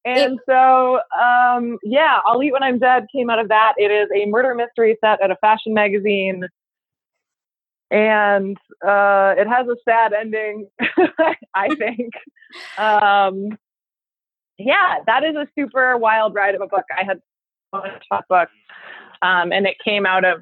And 0.06 0.40
so, 0.48 1.00
um, 1.20 1.80
yeah, 1.84 2.20
I'll 2.26 2.42
Eat 2.44 2.54
When 2.54 2.62
I'm 2.62 2.78
Dead 2.78 3.08
came 3.14 3.30
out 3.30 3.40
of 3.40 3.50
that. 3.50 3.74
It 3.78 3.92
is 3.92 4.08
a 4.16 4.28
murder 4.28 4.54
mystery 4.54 4.98
set 5.04 5.22
at 5.22 5.32
a 5.32 5.36
fashion 5.38 5.74
magazine. 5.74 6.44
and 7.90 8.58
uh, 8.86 9.34
it 9.38 9.48
has 9.48 9.68
a 9.68 9.76
sad 9.84 10.14
ending, 10.14 10.68
I 11.56 11.74
think. 11.76 12.14
um, 12.78 13.58
yeah, 14.58 15.00
that 15.08 15.24
is 15.24 15.36
a 15.36 15.48
super 15.58 15.98
wild 15.98 16.36
ride 16.36 16.56
of 16.56 16.62
a 16.62 16.68
book. 16.68 16.86
I 16.98 17.04
had 17.04 17.20
one 17.72 17.90
top 18.10 18.28
book, 18.28 18.50
um, 19.22 19.52
and 19.52 19.66
it 19.66 19.76
came 19.84 20.06
out 20.06 20.24
of 20.24 20.42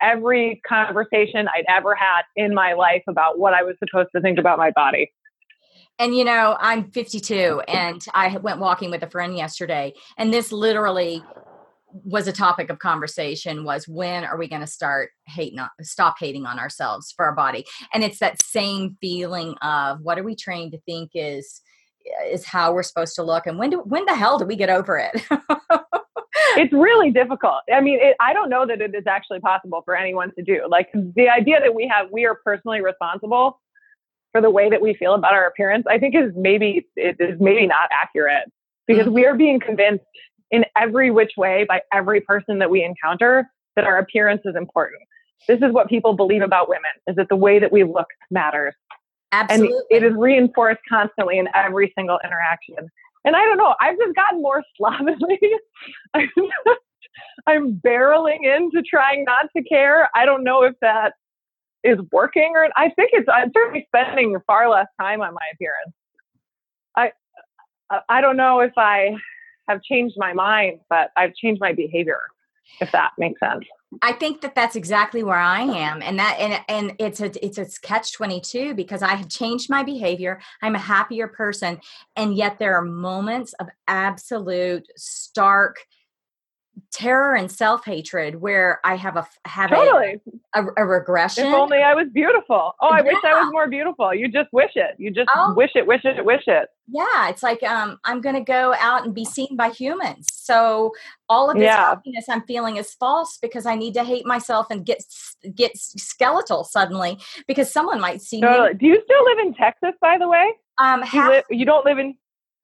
every 0.00 0.60
conversation 0.66 1.48
I'd 1.48 1.64
ever 1.68 1.94
had 1.94 2.22
in 2.34 2.54
my 2.54 2.74
life 2.74 3.02
about 3.08 3.38
what 3.38 3.54
I 3.54 3.62
was 3.62 3.76
supposed 3.78 4.10
to 4.14 4.20
think 4.20 4.38
about 4.38 4.58
my 4.58 4.70
body. 4.70 5.12
And 5.98 6.14
you 6.14 6.24
know, 6.24 6.56
I'm 6.60 6.90
52 6.90 7.62
and 7.68 8.04
I 8.12 8.36
went 8.36 8.60
walking 8.60 8.90
with 8.90 9.02
a 9.02 9.10
friend 9.10 9.36
yesterday 9.36 9.94
and 10.18 10.32
this 10.32 10.52
literally 10.52 11.22
was 12.04 12.28
a 12.28 12.32
topic 12.32 12.68
of 12.68 12.78
conversation 12.78 13.64
was 13.64 13.88
when 13.88 14.24
are 14.24 14.36
we 14.36 14.48
going 14.48 14.60
to 14.60 14.66
start 14.66 15.10
hating 15.26 15.58
on, 15.58 15.70
stop 15.80 16.16
hating 16.18 16.44
on 16.44 16.58
ourselves 16.58 17.12
for 17.16 17.24
our 17.24 17.34
body? 17.34 17.64
And 17.94 18.04
it's 18.04 18.18
that 18.18 18.42
same 18.42 18.98
feeling 19.00 19.54
of 19.62 20.00
what 20.02 20.18
are 20.18 20.22
we 20.22 20.36
trained 20.36 20.72
to 20.72 20.80
think 20.80 21.12
is 21.14 21.62
is 22.26 22.44
how 22.44 22.72
we're 22.72 22.84
supposed 22.84 23.16
to 23.16 23.22
look 23.24 23.48
and 23.48 23.58
when 23.58 23.70
do 23.70 23.80
when 23.80 24.04
the 24.04 24.14
hell 24.14 24.38
do 24.38 24.44
we 24.44 24.56
get 24.56 24.70
over 24.70 24.98
it? 24.98 25.22
It's 26.56 26.72
really 26.72 27.10
difficult. 27.10 27.60
I 27.72 27.80
mean 27.80 27.98
it, 28.00 28.16
i 28.20 28.32
don't 28.32 28.48
know 28.48 28.66
that 28.66 28.80
it 28.80 28.94
is 28.94 29.06
actually 29.06 29.40
possible 29.40 29.82
for 29.84 29.96
anyone 29.96 30.32
to 30.36 30.42
do. 30.42 30.66
Like 30.68 30.88
the 30.92 31.28
idea 31.28 31.60
that 31.60 31.74
we 31.74 31.86
have 31.88 32.08
we 32.10 32.24
are 32.24 32.34
personally 32.34 32.80
responsible 32.80 33.60
for 34.36 34.42
the 34.42 34.50
way 34.50 34.68
that 34.68 34.82
we 34.82 34.92
feel 34.92 35.14
about 35.14 35.32
our 35.32 35.46
appearance 35.46 35.86
i 35.88 35.98
think 35.98 36.14
is 36.14 36.30
maybe 36.36 36.86
it 36.94 37.16
is 37.18 37.40
maybe 37.40 37.66
not 37.66 37.88
accurate 37.90 38.44
because 38.86 39.06
mm-hmm. 39.06 39.14
we 39.14 39.24
are 39.24 39.34
being 39.34 39.58
convinced 39.58 40.04
in 40.50 40.62
every 40.76 41.10
which 41.10 41.32
way 41.38 41.64
by 41.66 41.80
every 41.90 42.20
person 42.20 42.58
that 42.58 42.70
we 42.70 42.84
encounter 42.84 43.50
that 43.76 43.86
our 43.86 43.98
appearance 43.98 44.42
is 44.44 44.54
important 44.54 45.00
this 45.48 45.62
is 45.62 45.72
what 45.72 45.88
people 45.88 46.12
believe 46.12 46.42
about 46.42 46.68
women 46.68 46.90
is 47.06 47.16
that 47.16 47.30
the 47.30 47.36
way 47.36 47.58
that 47.58 47.72
we 47.72 47.82
look 47.82 48.08
matters 48.30 48.74
Absolutely. 49.32 49.76
And 49.90 50.04
it 50.04 50.06
is 50.06 50.12
reinforced 50.16 50.80
constantly 50.88 51.38
in 51.38 51.48
every 51.54 51.92
single 51.98 52.18
interaction. 52.24 52.76
And 53.24 53.34
I 53.34 53.44
don't 53.44 53.58
know, 53.58 53.74
I've 53.80 53.98
just 53.98 54.14
gotten 54.14 54.40
more 54.40 54.62
slovenly. 54.76 55.40
I'm 57.46 57.74
barreling 57.74 58.44
into 58.44 58.82
trying 58.88 59.24
not 59.24 59.46
to 59.56 59.62
care. 59.64 60.08
I 60.14 60.24
don't 60.24 60.44
know 60.44 60.62
if 60.62 60.74
that 60.80 61.14
is 61.84 61.98
working 62.12 62.52
or 62.54 62.68
I 62.76 62.90
think 62.90 63.10
it's 63.12 63.28
I'm 63.32 63.50
certainly 63.54 63.86
spending 63.88 64.36
far 64.46 64.68
less 64.68 64.86
time 65.00 65.20
on 65.20 65.34
my 65.34 65.46
appearance. 65.54 65.94
I 66.96 67.12
I 68.08 68.20
don't 68.20 68.36
know 68.36 68.60
if 68.60 68.72
I 68.76 69.16
have 69.68 69.82
changed 69.82 70.16
my 70.18 70.32
mind, 70.32 70.80
but 70.88 71.10
I've 71.16 71.34
changed 71.34 71.60
my 71.60 71.72
behavior, 71.72 72.20
if 72.80 72.90
that 72.92 73.12
makes 73.18 73.40
sense. 73.40 73.64
I 74.02 74.12
think 74.12 74.40
that 74.40 74.54
that's 74.54 74.76
exactly 74.76 75.22
where 75.22 75.38
I 75.38 75.60
am, 75.60 76.02
and 76.02 76.18
that 76.18 76.36
and 76.38 76.60
and 76.68 76.96
it's 76.98 77.20
a 77.20 77.44
it's 77.44 77.58
a 77.58 77.66
catch 77.80 78.12
twenty 78.12 78.40
two 78.40 78.74
because 78.74 79.02
I 79.02 79.14
have 79.14 79.28
changed 79.28 79.70
my 79.70 79.82
behavior. 79.82 80.40
I'm 80.62 80.74
a 80.74 80.80
happier 80.80 81.28
person, 81.28 81.80
and 82.16 82.36
yet 82.36 82.58
there 82.58 82.76
are 82.76 82.82
moments 82.82 83.52
of 83.54 83.68
absolute 83.86 84.88
stark 84.96 85.76
terror 86.92 87.34
and 87.34 87.50
self 87.50 87.84
hatred 87.84 88.36
where 88.36 88.80
I 88.84 88.96
have 88.96 89.16
a 89.16 89.26
have 89.46 89.70
totally. 89.70 90.20
a, 90.54 90.62
a, 90.62 90.66
a, 90.78 90.86
regression. 90.86 91.46
If 91.46 91.54
only 91.54 91.78
I 91.78 91.94
was 91.94 92.08
beautiful. 92.12 92.74
Oh, 92.80 92.88
I 92.88 92.98
yeah. 92.98 93.04
wish 93.04 93.16
I 93.24 93.42
was 93.42 93.52
more 93.52 93.68
beautiful. 93.68 94.14
You 94.14 94.28
just 94.28 94.52
wish 94.52 94.72
it. 94.74 94.94
You 94.98 95.10
just 95.10 95.30
oh. 95.34 95.54
wish 95.54 95.72
it, 95.74 95.86
wish 95.86 96.04
it, 96.04 96.24
wish 96.24 96.44
it. 96.46 96.68
Yeah, 96.88 97.28
it's 97.28 97.42
like 97.42 97.62
um, 97.62 97.98
I'm 98.04 98.20
going 98.20 98.34
to 98.34 98.40
go 98.40 98.74
out 98.78 99.04
and 99.04 99.14
be 99.14 99.24
seen 99.24 99.56
by 99.56 99.70
humans. 99.70 100.26
So 100.32 100.92
all 101.28 101.50
of 101.50 101.56
this 101.56 101.64
yeah. 101.64 101.88
happiness 101.88 102.28
I'm 102.28 102.42
feeling 102.42 102.76
is 102.76 102.92
false 102.94 103.38
because 103.40 103.66
I 103.66 103.74
need 103.74 103.94
to 103.94 104.04
hate 104.04 104.26
myself 104.26 104.66
and 104.70 104.84
get 104.84 105.02
get 105.54 105.76
skeletal 105.76 106.64
suddenly 106.64 107.18
because 107.46 107.70
someone 107.70 108.00
might 108.00 108.22
see 108.22 108.40
totally. 108.40 108.70
me. 108.70 108.74
Do 108.74 108.86
you 108.86 109.02
still 109.04 109.24
live 109.24 109.38
in 109.46 109.54
Texas, 109.54 109.92
by 110.00 110.18
the 110.18 110.28
way? 110.28 110.52
Um, 110.78 111.02
half, 111.02 111.14
you, 111.14 111.30
live, 111.30 111.44
you 111.50 111.64
don't 111.64 111.84
live 111.86 111.98
in 111.98 112.16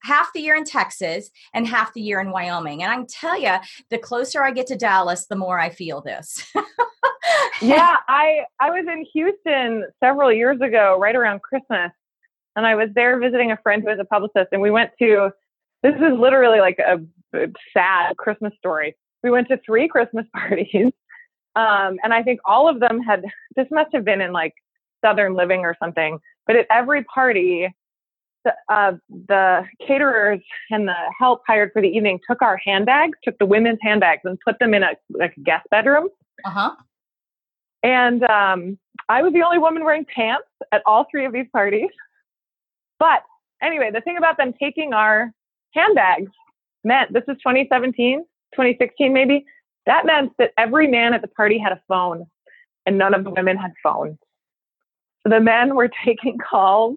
half 0.03 0.33
the 0.33 0.41
year 0.41 0.57
in 0.57 0.65
Texas 0.65 1.31
and 1.55 1.67
half 1.67 1.93
the 1.95 2.01
year 2.01 2.21
in 2.21 2.31
Wyoming. 2.31 2.83
And 2.83 2.93
I 2.93 2.97
can 2.97 3.07
tell 3.07 3.39
you, 3.39 3.57
the 3.91 3.99
closer 3.99 4.43
I 4.43 4.51
get 4.51 4.67
to 4.69 4.77
Dallas, 4.77 5.27
the 5.27 5.37
more 5.37 5.59
I 5.59 5.71
feel 5.71 6.01
this. 6.01 6.45
yeah, 7.63 7.97
I 8.09 8.45
I 8.61 8.71
was 8.71 8.87
in 8.87 9.07
Houston 9.13 9.85
several 10.01 10.33
years 10.33 10.61
ago, 10.61 10.99
right 10.99 11.15
around 11.15 11.43
Christmas, 11.43 11.91
and 12.57 12.67
I 12.67 12.75
was 12.75 12.89
there 12.95 13.19
visiting 13.19 13.53
a 13.53 13.59
friend 13.63 13.83
who 13.83 13.91
is 13.91 13.99
a 14.01 14.05
publicist, 14.05 14.49
and 14.53 14.63
we 14.63 14.71
went 14.71 14.91
to. 14.99 15.31
This 15.83 15.97
is 15.97 16.17
literally 16.17 16.61
like 16.61 16.79
a, 16.79 17.01
a 17.37 17.49
sad 17.75 18.17
Christmas 18.17 18.53
story. 18.57 18.97
We 19.25 19.31
went 19.31 19.49
to 19.49 19.59
three 19.67 19.89
Christmas 19.89 20.27
parties, 20.33 20.93
um, 21.57 21.99
and 22.05 22.13
I 22.13 22.23
think 22.23 22.41
all 22.45 22.69
of 22.69 22.81
them 22.81 23.01
had. 23.01 23.25
This 23.57 23.67
must 23.71 23.93
have 23.93 24.05
been 24.05 24.21
in 24.21 24.33
like 24.33 24.55
Southern 25.05 25.35
Living 25.35 25.61
or 25.61 25.77
something. 25.79 26.19
But 26.47 26.57
at 26.57 26.67
every 26.71 27.05
party, 27.05 27.69
the, 28.45 28.55
uh, 28.69 28.93
the 29.29 29.65
caterers 29.87 30.41
and 30.71 30.89
the 30.89 30.95
help 31.19 31.43
hired 31.47 31.71
for 31.73 31.83
the 31.83 31.89
evening 31.89 32.19
took 32.29 32.43
our 32.43 32.57
handbags, 32.57 33.19
took 33.23 33.39
the 33.39 33.47
women's 33.47 33.79
handbags, 33.83 34.23
and 34.25 34.39
put 34.45 34.59
them 34.59 34.75
in 34.75 34.83
a 34.83 34.93
like 35.11 35.35
a 35.37 35.41
guest 35.41 35.67
bedroom. 35.71 36.09
Uh 36.45 36.51
huh. 36.51 36.71
And 37.83 38.23
um, 38.25 38.79
I 39.09 39.23
was 39.23 39.33
the 39.33 39.43
only 39.43 39.59
woman 39.59 39.85
wearing 39.85 40.05
pants 40.05 40.47
at 40.71 40.83
all 40.87 41.07
three 41.11 41.25
of 41.25 41.33
these 41.33 41.47
parties. 41.53 41.91
But 42.99 43.23
anyway, 43.61 43.91
the 43.93 44.01
thing 44.01 44.17
about 44.17 44.37
them 44.37 44.53
taking 44.61 44.93
our 44.93 45.33
handbags 45.75 46.31
meant 46.85 47.13
this 47.13 47.25
is 47.29 47.37
2017, 47.39 48.21
2016 48.21 49.13
maybe. 49.13 49.45
That 49.87 50.07
meant 50.07 50.33
that 50.39 50.53
every 50.57 50.87
man 50.87 51.13
at 51.13 51.23
the 51.23 51.29
party 51.29 51.59
had 51.59 51.73
a 51.73 51.81
phone, 51.89 52.27
and 52.87 52.99
none 52.99 53.15
of 53.15 53.25
the 53.25 53.31
women 53.31 53.57
had 53.57 53.73
phones. 53.83 54.19
So 55.23 55.31
the 55.31 55.41
men 55.41 55.75
were 55.75 55.91
taking 56.05 56.39
calls 56.39 56.97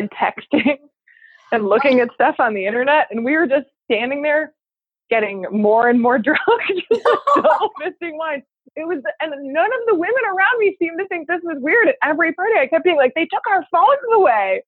and 0.00 0.10
texting 0.10 0.78
and 1.52 1.68
looking 1.68 2.00
at 2.00 2.12
stuff 2.14 2.36
on 2.38 2.54
the 2.54 2.66
internet. 2.66 3.08
And 3.10 3.24
we 3.24 3.36
were 3.36 3.46
just 3.46 3.66
standing 3.84 4.22
there 4.22 4.52
getting 5.10 5.44
more 5.50 5.88
and 5.88 6.00
more 6.00 6.18
drunk, 6.22 6.40
just 6.68 6.90
fisting 7.36 8.16
wine. 8.16 8.42
It 8.76 8.86
was, 8.86 9.02
and 9.20 9.32
none 9.52 9.66
of 9.66 9.80
the 9.88 9.94
women 9.94 10.22
around 10.26 10.58
me 10.58 10.76
seemed 10.78 10.98
to 11.00 11.08
think 11.08 11.26
this 11.26 11.40
was 11.42 11.56
weird. 11.60 11.88
At 11.88 11.96
every 12.04 12.32
party, 12.32 12.54
I 12.58 12.68
kept 12.68 12.84
being 12.84 12.96
like, 12.96 13.12
they 13.14 13.26
took 13.26 13.42
our 13.50 13.66
phones 13.70 13.98
away. 14.14 14.62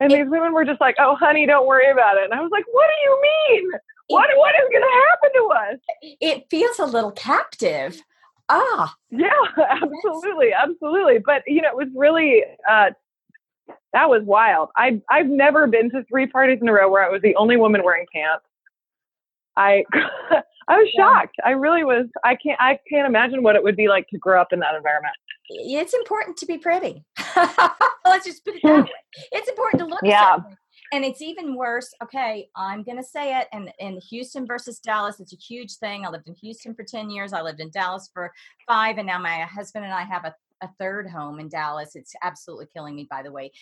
And 0.00 0.10
these 0.12 0.26
women 0.28 0.52
were 0.52 0.64
just 0.64 0.80
like, 0.80 0.96
oh, 0.98 1.16
honey, 1.16 1.46
don't 1.46 1.66
worry 1.66 1.90
about 1.90 2.18
it. 2.18 2.24
And 2.24 2.34
I 2.34 2.40
was 2.40 2.50
like, 2.52 2.64
what 2.70 2.86
do 2.86 3.10
you 3.10 3.22
mean? 3.22 3.70
What, 4.08 4.28
what 4.36 4.54
is 4.54 4.68
going 4.70 4.82
to 4.82 5.04
happen 5.08 5.30
to 5.34 5.48
us? 5.54 5.78
It 6.20 6.46
feels 6.50 6.78
a 6.78 6.86
little 6.86 7.10
captive. 7.12 8.00
Ah. 8.48 8.94
Yeah, 9.10 9.30
absolutely. 9.58 10.52
Absolutely. 10.52 11.18
But, 11.18 11.42
you 11.46 11.62
know, 11.62 11.68
it 11.68 11.76
was 11.76 11.88
really 11.94 12.44
uh, 12.68 12.90
that 13.92 14.08
was 14.08 14.22
wild. 14.24 14.70
I 14.76 15.00
I've 15.10 15.28
never 15.28 15.66
been 15.66 15.90
to 15.90 16.04
three 16.04 16.26
parties 16.26 16.58
in 16.60 16.68
a 16.68 16.72
row 16.72 16.90
where 16.90 17.04
I 17.04 17.08
was 17.08 17.22
the 17.22 17.36
only 17.36 17.56
woman 17.56 17.82
wearing 17.84 18.06
pants. 18.14 18.44
I 19.56 19.84
I 20.68 20.76
was 20.76 20.88
shocked. 20.96 21.36
I 21.44 21.50
really 21.50 21.84
was. 21.84 22.06
I 22.24 22.34
can't 22.36 22.60
I 22.60 22.78
can't 22.90 23.06
imagine 23.06 23.42
what 23.42 23.56
it 23.56 23.62
would 23.62 23.76
be 23.76 23.88
like 23.88 24.08
to 24.08 24.18
grow 24.18 24.40
up 24.40 24.52
in 24.52 24.60
that 24.60 24.74
environment. 24.74 25.14
It's 25.50 25.94
important 25.94 26.36
to 26.38 26.46
be 26.46 26.58
pretty. 26.58 27.04
Let's 28.04 28.26
just 28.26 28.44
put 28.44 28.56
it 28.56 28.62
that 28.64 28.74
hmm. 28.74 28.82
way. 28.82 28.90
It's 29.32 29.48
important 29.48 29.80
to 29.80 29.86
look. 29.86 30.00
Yeah. 30.02 30.36
And 30.92 31.04
it's 31.04 31.20
even 31.20 31.54
worse. 31.54 31.92
Okay, 32.02 32.48
I'm 32.56 32.82
going 32.82 32.96
to 32.96 33.04
say 33.04 33.38
it. 33.38 33.48
And 33.52 33.70
in 33.78 34.00
Houston 34.08 34.46
versus 34.46 34.78
Dallas, 34.78 35.20
it's 35.20 35.34
a 35.34 35.36
huge 35.36 35.76
thing. 35.76 36.06
I 36.06 36.10
lived 36.10 36.28
in 36.28 36.34
Houston 36.34 36.74
for 36.74 36.82
10 36.82 37.10
years. 37.10 37.32
I 37.32 37.42
lived 37.42 37.60
in 37.60 37.70
Dallas 37.70 38.08
for 38.12 38.32
five. 38.66 38.96
And 38.96 39.06
now 39.06 39.18
my 39.18 39.40
husband 39.40 39.84
and 39.84 39.92
I 39.92 40.02
have 40.02 40.24
a 40.24 40.34
a 40.62 40.68
third 40.78 41.08
home 41.08 41.40
in 41.40 41.48
Dallas. 41.48 41.94
It's 41.94 42.14
absolutely 42.22 42.66
killing 42.74 42.94
me, 42.94 43.06
by 43.10 43.22
the 43.22 43.32
way. 43.32 43.52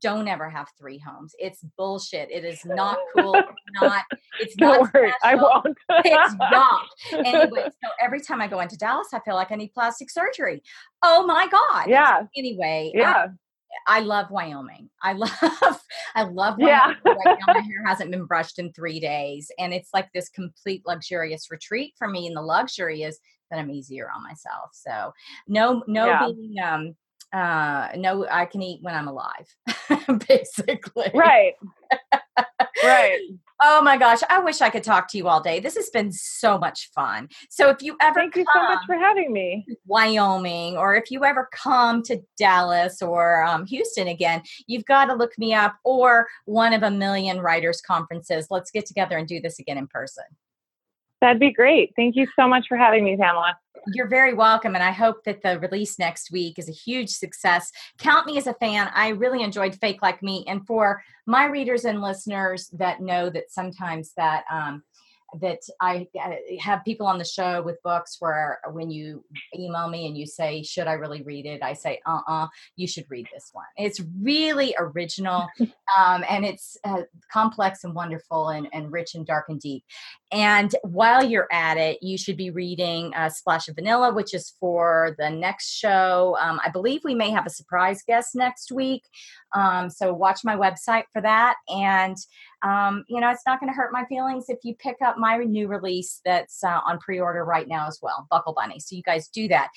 Don't 0.00 0.28
ever 0.28 0.50
have 0.50 0.68
three 0.78 0.98
homes. 0.98 1.34
It's 1.38 1.64
bullshit. 1.78 2.30
It 2.30 2.44
is 2.44 2.64
not 2.64 2.98
cool. 3.16 3.34
It's 3.34 3.46
not. 3.80 4.02
It's 4.40 4.54
Don't 4.56 4.82
not. 4.82 4.94
Worry, 4.94 5.12
I 5.22 5.34
won't. 5.34 5.76
it's 6.04 6.34
not. 6.38 6.86
Anyway, 7.12 7.64
so 7.64 7.90
every 8.00 8.20
time 8.20 8.40
I 8.42 8.46
go 8.48 8.60
into 8.60 8.76
Dallas, 8.76 9.08
I 9.14 9.20
feel 9.20 9.34
like 9.34 9.52
I 9.52 9.54
need 9.54 9.72
plastic 9.72 10.10
surgery. 10.10 10.62
Oh 11.02 11.26
my 11.26 11.48
god. 11.48 11.88
Yeah. 11.88 12.24
Anyway. 12.36 12.92
Yeah. 12.94 13.28
I, 13.88 13.98
I 13.98 14.00
love 14.00 14.30
Wyoming. 14.30 14.90
I 15.02 15.12
love, 15.14 15.30
I 16.14 16.22
love 16.24 16.56
Wyoming. 16.58 16.66
Yeah. 16.68 16.94
right 17.04 17.38
now, 17.46 17.54
my 17.54 17.60
hair 17.60 17.84
hasn't 17.86 18.10
been 18.10 18.24
brushed 18.26 18.58
in 18.58 18.72
three 18.72 19.00
days, 19.00 19.50
and 19.58 19.72
it's 19.72 19.90
like 19.94 20.08
this 20.12 20.28
complete 20.28 20.82
luxurious 20.86 21.50
retreat 21.50 21.94
for 21.98 22.08
me. 22.08 22.26
And 22.26 22.36
the 22.36 22.42
luxury 22.42 23.02
is 23.02 23.18
that 23.50 23.58
I'm 23.58 23.70
easier 23.70 24.10
on 24.14 24.22
myself. 24.22 24.70
So 24.72 25.12
no, 25.46 25.82
no 25.86 26.06
yeah. 26.06 26.26
being 26.26 26.58
um 26.62 26.96
uh 27.32 27.88
no 27.96 28.26
I 28.30 28.46
can 28.46 28.62
eat 28.62 28.82
when 28.82 28.94
I'm 28.94 29.08
alive, 29.08 29.46
basically. 30.28 31.10
Right. 31.14 31.54
right. 32.82 33.18
Oh 33.62 33.80
my 33.80 33.96
gosh, 33.96 34.20
I 34.28 34.38
wish 34.40 34.60
I 34.60 34.68
could 34.68 34.82
talk 34.82 35.08
to 35.08 35.18
you 35.18 35.28
all 35.28 35.40
day. 35.40 35.60
This 35.60 35.76
has 35.76 35.88
been 35.88 36.12
so 36.12 36.58
much 36.58 36.90
fun. 36.94 37.28
So 37.48 37.70
if 37.70 37.80
you 37.80 37.96
ever 38.02 38.20
Thank 38.20 38.36
you 38.36 38.44
so 38.52 38.62
much 38.62 38.84
for 38.86 38.96
having 38.96 39.32
me. 39.32 39.66
Wyoming, 39.86 40.76
or 40.76 40.94
if 40.94 41.10
you 41.10 41.24
ever 41.24 41.48
come 41.52 42.02
to 42.02 42.20
Dallas 42.38 43.00
or 43.00 43.42
um, 43.44 43.64
Houston 43.64 44.08
again, 44.08 44.42
you've 44.66 44.84
got 44.84 45.06
to 45.06 45.14
look 45.14 45.38
me 45.38 45.54
up 45.54 45.76
or 45.84 46.26
one 46.44 46.74
of 46.74 46.82
a 46.82 46.90
million 46.90 47.40
writers 47.40 47.80
conferences. 47.80 48.48
Let's 48.50 48.70
get 48.70 48.84
together 48.84 49.16
and 49.16 49.26
do 49.26 49.40
this 49.40 49.58
again 49.58 49.78
in 49.78 49.86
person. 49.86 50.24
That'd 51.20 51.40
be 51.40 51.52
great. 51.52 51.92
Thank 51.96 52.16
you 52.16 52.26
so 52.38 52.46
much 52.46 52.66
for 52.68 52.76
having 52.76 53.04
me, 53.04 53.16
Pamela. 53.16 53.56
You're 53.94 54.08
very 54.08 54.34
welcome. 54.34 54.74
And 54.74 54.82
I 54.82 54.90
hope 54.90 55.24
that 55.24 55.42
the 55.42 55.58
release 55.60 55.98
next 55.98 56.30
week 56.30 56.58
is 56.58 56.68
a 56.68 56.72
huge 56.72 57.10
success. 57.10 57.70
Count 57.98 58.26
me 58.26 58.36
as 58.36 58.46
a 58.46 58.54
fan. 58.54 58.90
I 58.94 59.10
really 59.10 59.42
enjoyed 59.42 59.76
Fake 59.76 60.02
Like 60.02 60.22
Me. 60.22 60.44
And 60.46 60.66
for 60.66 61.02
my 61.26 61.46
readers 61.46 61.84
and 61.84 62.02
listeners 62.02 62.68
that 62.74 63.00
know 63.00 63.30
that 63.30 63.50
sometimes 63.50 64.12
that, 64.16 64.44
um, 64.50 64.82
that 65.40 65.60
I 65.80 66.06
have 66.60 66.84
people 66.84 67.06
on 67.06 67.18
the 67.18 67.24
show 67.24 67.62
with 67.62 67.82
books 67.82 68.16
where 68.20 68.60
when 68.70 68.90
you 68.90 69.24
email 69.54 69.88
me 69.88 70.06
and 70.06 70.16
you 70.16 70.26
say, 70.26 70.62
Should 70.62 70.86
I 70.86 70.94
really 70.94 71.22
read 71.22 71.46
it? 71.46 71.62
I 71.62 71.72
say, 71.72 72.00
Uh 72.06 72.20
uh-uh, 72.26 72.44
uh 72.44 72.48
you 72.76 72.86
should 72.86 73.06
read 73.08 73.26
this 73.32 73.50
one. 73.52 73.64
It's 73.76 74.00
really 74.22 74.74
original 74.78 75.48
um, 75.60 76.24
and 76.28 76.44
it's 76.44 76.76
uh, 76.84 77.02
complex 77.32 77.84
and 77.84 77.94
wonderful 77.94 78.48
and, 78.48 78.68
and 78.72 78.92
rich 78.92 79.14
and 79.14 79.26
dark 79.26 79.46
and 79.48 79.60
deep. 79.60 79.84
And 80.36 80.76
while 80.82 81.24
you're 81.24 81.48
at 81.50 81.78
it, 81.78 82.02
you 82.02 82.18
should 82.18 82.36
be 82.36 82.50
reading 82.50 83.10
uh, 83.14 83.30
Splash 83.30 83.68
of 83.68 83.76
Vanilla, 83.76 84.12
which 84.12 84.34
is 84.34 84.52
for 84.60 85.16
the 85.18 85.30
next 85.30 85.70
show. 85.72 86.36
Um, 86.38 86.60
I 86.62 86.68
believe 86.68 87.00
we 87.04 87.14
may 87.14 87.30
have 87.30 87.46
a 87.46 87.50
surprise 87.50 88.02
guest 88.06 88.34
next 88.34 88.70
week. 88.70 89.02
Um, 89.54 89.88
so 89.88 90.12
watch 90.12 90.40
my 90.44 90.54
website 90.54 91.04
for 91.10 91.22
that. 91.22 91.56
And, 91.70 92.18
um, 92.62 93.04
you 93.08 93.18
know, 93.18 93.30
it's 93.30 93.46
not 93.46 93.60
going 93.60 93.72
to 93.72 93.76
hurt 93.76 93.94
my 93.94 94.04
feelings 94.10 94.50
if 94.50 94.58
you 94.62 94.74
pick 94.74 94.96
up 95.02 95.16
my 95.16 95.38
new 95.38 95.68
release 95.68 96.20
that's 96.22 96.62
uh, 96.62 96.80
on 96.86 96.98
pre 96.98 97.18
order 97.18 97.42
right 97.42 97.66
now 97.66 97.86
as 97.86 97.98
well, 98.02 98.26
Buckle 98.30 98.52
Bunny. 98.52 98.78
So 98.78 98.94
you 98.94 99.02
guys 99.02 99.28
do 99.28 99.48
that. 99.48 99.70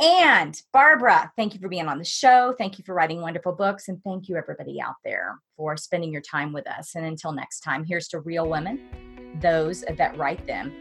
And 0.00 0.60
Barbara, 0.72 1.30
thank 1.36 1.54
you 1.54 1.60
for 1.60 1.68
being 1.68 1.86
on 1.86 1.98
the 1.98 2.04
show. 2.04 2.52
Thank 2.58 2.78
you 2.78 2.84
for 2.84 2.96
writing 2.96 3.20
wonderful 3.20 3.52
books. 3.52 3.86
And 3.86 4.02
thank 4.02 4.28
you, 4.28 4.34
everybody 4.34 4.80
out 4.80 4.96
there, 5.04 5.38
for 5.56 5.76
spending 5.76 6.12
your 6.12 6.22
time 6.22 6.52
with 6.52 6.66
us. 6.66 6.96
And 6.96 7.06
until 7.06 7.30
next 7.30 7.60
time, 7.60 7.84
here's 7.84 8.08
to 8.08 8.18
real 8.18 8.48
women 8.48 9.11
those 9.40 9.84
that 9.96 10.16
write 10.16 10.46
them 10.46 10.72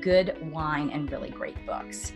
good 0.00 0.36
wine 0.52 0.90
and 0.90 1.10
really 1.10 1.30
great 1.30 1.56
books. 1.66 2.12